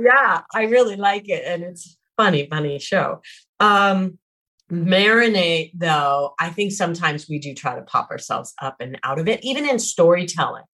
yeah 0.00 0.42
i 0.54 0.64
really 0.64 0.96
like 0.96 1.28
it 1.28 1.44
and 1.46 1.62
it's 1.62 1.96
funny 2.16 2.46
funny 2.48 2.78
show 2.78 3.20
um 3.60 4.18
marinate 4.70 5.70
though 5.74 6.34
i 6.40 6.50
think 6.50 6.72
sometimes 6.72 7.28
we 7.28 7.38
do 7.38 7.54
try 7.54 7.76
to 7.76 7.82
pop 7.82 8.10
ourselves 8.10 8.52
up 8.60 8.76
and 8.80 8.98
out 9.04 9.18
of 9.18 9.28
it 9.28 9.44
even 9.44 9.68
in 9.68 9.78
storytelling 9.78 10.64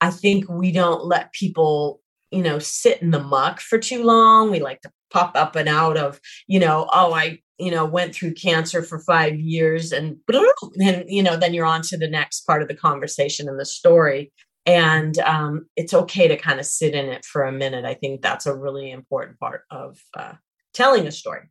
i 0.00 0.10
think 0.10 0.48
we 0.48 0.72
don't 0.72 1.04
let 1.04 1.32
people 1.32 2.00
you 2.34 2.42
know, 2.42 2.58
sit 2.58 3.00
in 3.00 3.12
the 3.12 3.22
muck 3.22 3.60
for 3.60 3.78
too 3.78 4.02
long. 4.02 4.50
We 4.50 4.58
like 4.58 4.80
to 4.82 4.90
pop 5.10 5.36
up 5.36 5.54
and 5.54 5.68
out 5.68 5.96
of, 5.96 6.20
you 6.48 6.58
know, 6.58 6.88
oh, 6.92 7.14
I, 7.14 7.38
you 7.58 7.70
know, 7.70 7.84
went 7.84 8.12
through 8.12 8.34
cancer 8.34 8.82
for 8.82 8.98
five 8.98 9.36
years 9.36 9.92
and, 9.92 10.16
and 10.80 11.04
you 11.06 11.22
know, 11.22 11.36
then 11.36 11.54
you're 11.54 11.64
on 11.64 11.82
to 11.82 11.96
the 11.96 12.10
next 12.10 12.40
part 12.40 12.60
of 12.60 12.66
the 12.66 12.74
conversation 12.74 13.48
and 13.48 13.58
the 13.58 13.64
story. 13.64 14.32
And 14.66 15.18
um, 15.18 15.66
it's 15.76 15.92
okay 15.92 16.28
to 16.28 16.36
kind 16.36 16.58
of 16.58 16.66
sit 16.66 16.94
in 16.94 17.06
it 17.06 17.24
for 17.24 17.42
a 17.42 17.52
minute. 17.52 17.84
I 17.84 17.94
think 17.94 18.22
that's 18.22 18.46
a 18.46 18.56
really 18.56 18.90
important 18.90 19.38
part 19.38 19.62
of 19.70 19.98
uh, 20.16 20.32
telling 20.72 21.06
a 21.06 21.12
story. 21.12 21.50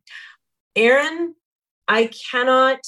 Erin, 0.74 1.34
I 1.86 2.10
cannot 2.30 2.80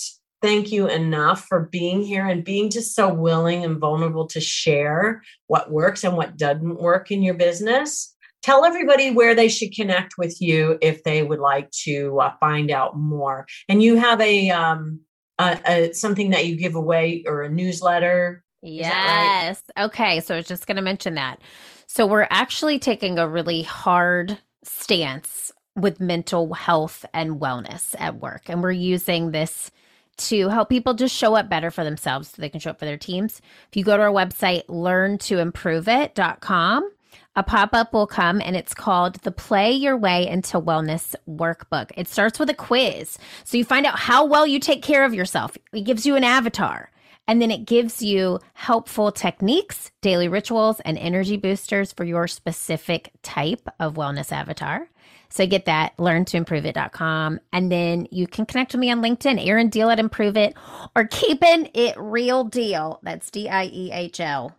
thank 0.43 0.71
you 0.71 0.89
enough 0.89 1.45
for 1.47 1.69
being 1.73 2.03
here 2.03 2.27
and 2.27 2.45
being 2.45 2.71
just 2.71 2.95
so 2.95 3.12
willing 3.12 3.65
and 3.65 3.79
vulnerable 3.79 4.27
to 4.29 4.41
share 4.41 5.23
what 5.47 5.71
works 5.71 6.05
and 6.05 6.17
what 6.17 6.37
doesn't 6.37 6.81
work 6.81 7.11
in 7.11 7.23
your 7.23 7.35
business. 7.35 8.15
Tell 8.43 8.65
everybody 8.65 9.11
where 9.11 9.35
they 9.35 9.49
should 9.49 9.75
connect 9.75 10.19
with 10.19 10.41
you 10.41 10.79
if 10.81 11.03
they 11.03 11.23
would 11.23 11.41
like 11.41 11.71
to 11.83 12.21
uh, 12.21 12.33
find 12.39 12.71
out 12.71 12.97
more. 12.97 13.47
And 13.69 13.83
you 13.83 13.97
have 13.97 14.21
a, 14.21 14.51
um, 14.51 15.01
a, 15.39 15.59
a 15.67 15.93
something 15.95 16.31
that 16.31 16.47
you 16.47 16.57
give 16.57 16.75
away 16.75 17.25
or 17.27 17.43
a 17.43 17.49
newsletter. 17.49 18.45
Yes. 18.66 19.62
Right? 19.76 19.87
Okay. 19.87 20.20
So 20.20 20.35
I 20.35 20.38
was 20.38 20.46
just 20.46 20.66
going 20.66 20.76
to 20.76 20.83
mention 20.83 21.14
that. 21.14 21.40
So 21.87 22.07
we're 22.07 22.29
actually 22.31 22.79
taking 22.79 23.18
a 23.18 23.29
really 23.29 23.62
hard 23.62 24.38
stance 24.64 25.52
with 25.76 26.00
mental 26.00 26.52
health 26.55 27.05
and 27.12 27.40
wellness 27.40 27.94
at 27.98 28.20
work. 28.20 28.48
And 28.48 28.62
we're 28.62 28.72
using 28.72 29.31
this 29.31 29.70
to 30.16 30.48
help 30.48 30.70
people 30.70 30.94
just 30.94 31.14
show 31.14 31.35
up 31.35 31.50
better 31.50 31.70
for 31.70 31.85
themselves 31.85 32.31
so 32.31 32.40
they 32.40 32.48
can 32.48 32.61
show 32.61 32.70
up 32.70 32.79
for 32.79 32.87
their 32.87 32.96
teams. 32.96 33.42
If 33.68 33.76
you 33.76 33.85
go 33.85 33.94
to 33.96 34.02
our 34.02 34.11
website, 34.11 34.64
learntoimprovit.com, 34.66 36.90
a 37.37 37.42
pop 37.42 37.74
up 37.74 37.92
will 37.92 38.07
come 38.07 38.40
and 38.40 38.57
it's 38.57 38.72
called 38.72 39.16
the 39.16 39.31
Play 39.31 39.72
Your 39.72 39.98
Way 39.98 40.26
into 40.26 40.59
Wellness 40.59 41.14
Workbook. 41.29 41.90
It 41.94 42.09
starts 42.09 42.38
with 42.38 42.48
a 42.48 42.55
quiz. 42.55 43.18
So 43.44 43.59
you 43.59 43.64
find 43.64 43.85
out 43.85 43.98
how 43.98 44.24
well 44.24 44.46
you 44.46 44.59
take 44.59 44.83
care 44.83 45.05
of 45.05 45.12
yourself. 45.12 45.59
It 45.74 45.83
gives 45.83 46.07
you 46.07 46.16
an 46.16 46.24
avatar. 46.24 46.90
And 47.29 47.43
then 47.43 47.51
it 47.51 47.67
gives 47.67 48.03
you 48.03 48.39
helpful 48.55 49.11
techniques, 49.11 49.91
daily 50.01 50.29
rituals, 50.29 50.81
and 50.81 50.97
energy 50.97 51.37
boosters 51.37 51.93
for 51.93 52.05
your 52.05 52.29
specific 52.29 53.11
type 53.23 53.69
of 53.81 53.95
wellness 53.95 54.31
avatar. 54.31 54.89
So 55.29 55.45
get 55.47 55.65
that, 55.65 55.97
learntoimprovit.com. 55.97 57.41
And 57.53 57.73
then 57.73 58.07
you 58.11 58.27
can 58.27 58.47
connect 58.47 58.73
with 58.73 58.81
me 58.81 58.91
on 58.91 59.03
LinkedIn, 59.03 59.45
Erin 59.45 59.71
Diehl 59.71 59.93
at 59.93 59.99
Improv 59.99 60.37
It, 60.37 60.55
or 60.95 61.05
Keeping 61.07 61.69
It 61.75 61.95
Real 61.99 62.49
Diehl. 62.49 63.01
That's 63.03 63.31
D 63.31 63.49
I 63.49 63.65
E 63.65 63.91
H 63.93 64.21
L 64.21 64.57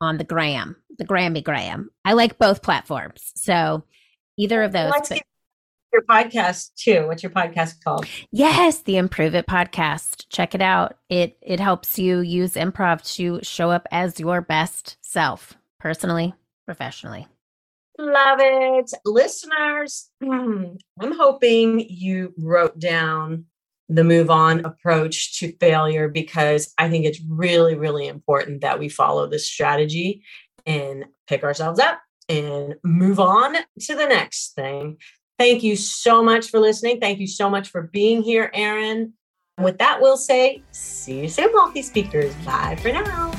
on 0.00 0.18
the 0.18 0.24
gram, 0.24 0.76
the 0.98 1.06
Grammy 1.06 1.42
Gram. 1.42 1.90
I 2.04 2.12
like 2.12 2.38
both 2.38 2.62
platforms. 2.62 3.32
So 3.34 3.84
either 4.38 4.62
of 4.62 4.72
those. 4.72 4.92
But- 5.08 5.22
your 5.92 6.02
podcast 6.02 6.74
too. 6.76 7.06
What's 7.06 7.22
your 7.22 7.30
podcast 7.30 7.82
called? 7.82 8.06
Yes, 8.30 8.82
the 8.82 8.94
Improv 8.94 9.34
It 9.34 9.46
podcast. 9.46 10.26
Check 10.28 10.54
it 10.54 10.62
out. 10.62 10.96
It 11.08 11.36
it 11.42 11.60
helps 11.60 11.98
you 11.98 12.20
use 12.20 12.54
improv 12.54 13.02
to 13.16 13.40
show 13.42 13.70
up 13.70 13.86
as 13.90 14.20
your 14.20 14.40
best 14.40 14.96
self, 15.00 15.54
personally, 15.78 16.34
professionally. 16.66 17.26
Love 17.98 18.38
it. 18.40 18.90
Listeners, 19.04 20.10
I'm 20.22 20.78
hoping 21.00 21.80
you 21.88 22.32
wrote 22.38 22.78
down 22.78 23.44
the 23.90 24.04
move 24.04 24.30
on 24.30 24.64
approach 24.64 25.38
to 25.40 25.52
failure 25.58 26.08
because 26.08 26.72
I 26.78 26.88
think 26.88 27.04
it's 27.04 27.20
really, 27.28 27.74
really 27.74 28.06
important 28.06 28.60
that 28.60 28.78
we 28.78 28.88
follow 28.88 29.26
this 29.26 29.46
strategy 29.46 30.22
and 30.64 31.06
pick 31.26 31.42
ourselves 31.42 31.80
up 31.80 32.00
and 32.28 32.76
move 32.84 33.18
on 33.18 33.56
to 33.80 33.94
the 33.94 34.06
next 34.06 34.54
thing. 34.54 34.96
Thank 35.40 35.62
you 35.62 35.74
so 35.74 36.22
much 36.22 36.50
for 36.50 36.60
listening. 36.60 37.00
Thank 37.00 37.18
you 37.18 37.26
so 37.26 37.48
much 37.48 37.70
for 37.70 37.80
being 37.80 38.22
here, 38.22 38.50
Erin. 38.52 39.14
With 39.56 39.78
that, 39.78 39.98
we'll 39.98 40.18
say, 40.18 40.62
see 40.70 41.20
you 41.20 41.28
soon, 41.28 41.48
wealthy 41.54 41.80
speakers. 41.80 42.34
Bye 42.44 42.76
for 42.82 42.92
now. 42.92 43.30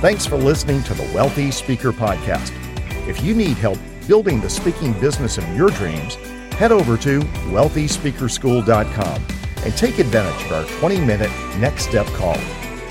Thanks 0.00 0.24
for 0.24 0.36
listening 0.36 0.82
to 0.84 0.94
the 0.94 1.02
Wealthy 1.14 1.50
Speaker 1.50 1.92
Podcast. 1.92 2.50
If 3.06 3.22
you 3.22 3.34
need 3.34 3.58
help 3.58 3.78
building 4.08 4.40
the 4.40 4.48
speaking 4.48 4.94
business 4.94 5.36
of 5.36 5.46
your 5.54 5.68
dreams, 5.68 6.14
head 6.54 6.72
over 6.72 6.96
to 6.96 7.20
wealthyspeakerschool.com 7.20 9.26
and 9.64 9.76
take 9.76 9.98
advantage 9.98 10.46
of 10.46 10.52
our 10.52 10.64
20 10.80 11.04
minute 11.04 11.30
next 11.58 11.84
step 11.84 12.06
call. 12.06 12.38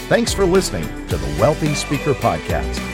Thanks 0.10 0.32
for 0.32 0.46
listening 0.46 0.86
to 1.08 1.18
the 1.18 1.40
Wealthy 1.40 1.74
Speaker 1.74 2.14
Podcast. 2.14 2.93